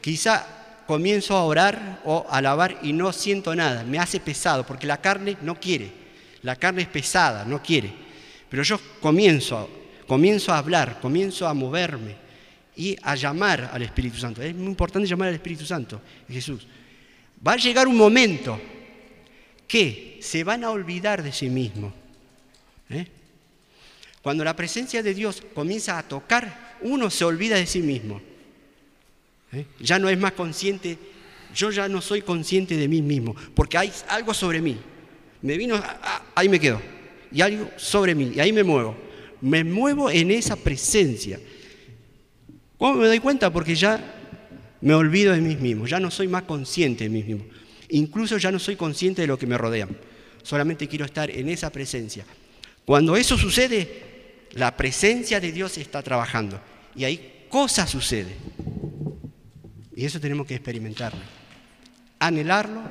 quizá 0.00 0.84
comienzo 0.86 1.36
a 1.36 1.44
orar 1.44 2.00
o 2.06 2.24
a 2.30 2.38
alabar 2.38 2.78
y 2.80 2.94
no 2.94 3.12
siento 3.12 3.54
nada, 3.54 3.84
me 3.84 3.98
hace 3.98 4.20
pesado, 4.20 4.64
porque 4.64 4.86
la 4.86 5.02
carne 5.02 5.36
no 5.42 5.60
quiere, 5.60 5.92
la 6.40 6.56
carne 6.56 6.80
es 6.80 6.88
pesada, 6.88 7.44
no 7.44 7.62
quiere. 7.62 7.92
Pero 8.48 8.62
yo 8.62 8.80
comienzo, 9.02 9.79
comienzo 10.10 10.52
a 10.52 10.58
hablar, 10.58 10.98
comienzo 10.98 11.46
a 11.46 11.54
moverme 11.54 12.16
y 12.74 12.96
a 13.00 13.14
llamar 13.14 13.70
al 13.72 13.82
Espíritu 13.82 14.16
Santo. 14.16 14.42
Es 14.42 14.52
muy 14.56 14.66
importante 14.66 15.08
llamar 15.08 15.28
al 15.28 15.34
Espíritu 15.34 15.64
Santo, 15.64 16.02
Jesús. 16.28 16.66
Va 17.46 17.52
a 17.52 17.56
llegar 17.56 17.86
un 17.86 17.96
momento 17.96 18.60
que 19.68 20.18
se 20.20 20.42
van 20.42 20.64
a 20.64 20.70
olvidar 20.70 21.22
de 21.22 21.30
sí 21.30 21.48
mismos. 21.48 21.92
¿eh? 22.88 23.06
Cuando 24.20 24.42
la 24.42 24.56
presencia 24.56 25.00
de 25.00 25.14
Dios 25.14 25.44
comienza 25.54 25.96
a 25.96 26.02
tocar, 26.02 26.76
uno 26.80 27.08
se 27.08 27.24
olvida 27.24 27.54
de 27.54 27.66
sí 27.66 27.78
mismo. 27.78 28.20
¿eh? 29.52 29.64
Ya 29.78 30.00
no 30.00 30.08
es 30.08 30.18
más 30.18 30.32
consciente, 30.32 30.98
yo 31.54 31.70
ya 31.70 31.88
no 31.88 32.00
soy 32.00 32.22
consciente 32.22 32.76
de 32.76 32.88
mí 32.88 33.00
mismo, 33.00 33.36
porque 33.54 33.78
hay 33.78 33.92
algo 34.08 34.34
sobre 34.34 34.60
mí. 34.60 34.76
Me 35.42 35.56
vino, 35.56 35.76
ah, 35.76 36.00
ah, 36.02 36.22
ahí 36.34 36.48
me 36.48 36.58
quedo, 36.58 36.82
y 37.30 37.42
algo 37.42 37.70
sobre 37.76 38.16
mí, 38.16 38.32
y 38.34 38.40
ahí 38.40 38.52
me 38.52 38.64
muevo. 38.64 39.09
Me 39.40 39.64
muevo 39.64 40.10
en 40.10 40.30
esa 40.30 40.56
presencia. 40.56 41.40
¿Cómo 42.78 42.94
me 42.94 43.06
doy 43.06 43.20
cuenta? 43.20 43.52
Porque 43.52 43.74
ya 43.74 44.14
me 44.80 44.94
olvido 44.94 45.32
de 45.32 45.40
mí 45.40 45.56
mismo, 45.56 45.86
ya 45.86 46.00
no 46.00 46.10
soy 46.10 46.28
más 46.28 46.44
consciente 46.44 47.04
de 47.04 47.10
mí 47.10 47.22
mismo. 47.22 47.44
Incluso 47.90 48.38
ya 48.38 48.50
no 48.50 48.58
soy 48.58 48.76
consciente 48.76 49.22
de 49.22 49.28
lo 49.28 49.38
que 49.38 49.46
me 49.46 49.58
rodea. 49.58 49.88
Solamente 50.42 50.88
quiero 50.88 51.04
estar 51.04 51.30
en 51.30 51.48
esa 51.48 51.70
presencia. 51.70 52.24
Cuando 52.84 53.16
eso 53.16 53.36
sucede, 53.36 54.46
la 54.52 54.76
presencia 54.76 55.40
de 55.40 55.52
Dios 55.52 55.76
está 55.78 56.02
trabajando. 56.02 56.60
Y 56.94 57.04
ahí 57.04 57.46
cosas 57.48 57.90
suceden. 57.90 58.34
Y 59.94 60.04
eso 60.04 60.18
tenemos 60.18 60.46
que 60.46 60.54
experimentarlo, 60.54 61.20
anhelarlo 62.18 62.82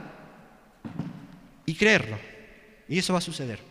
y 1.66 1.74
creerlo. 1.74 2.20
Y 2.88 3.00
eso 3.00 3.14
va 3.14 3.20
a 3.20 3.24
suceder. 3.24 3.69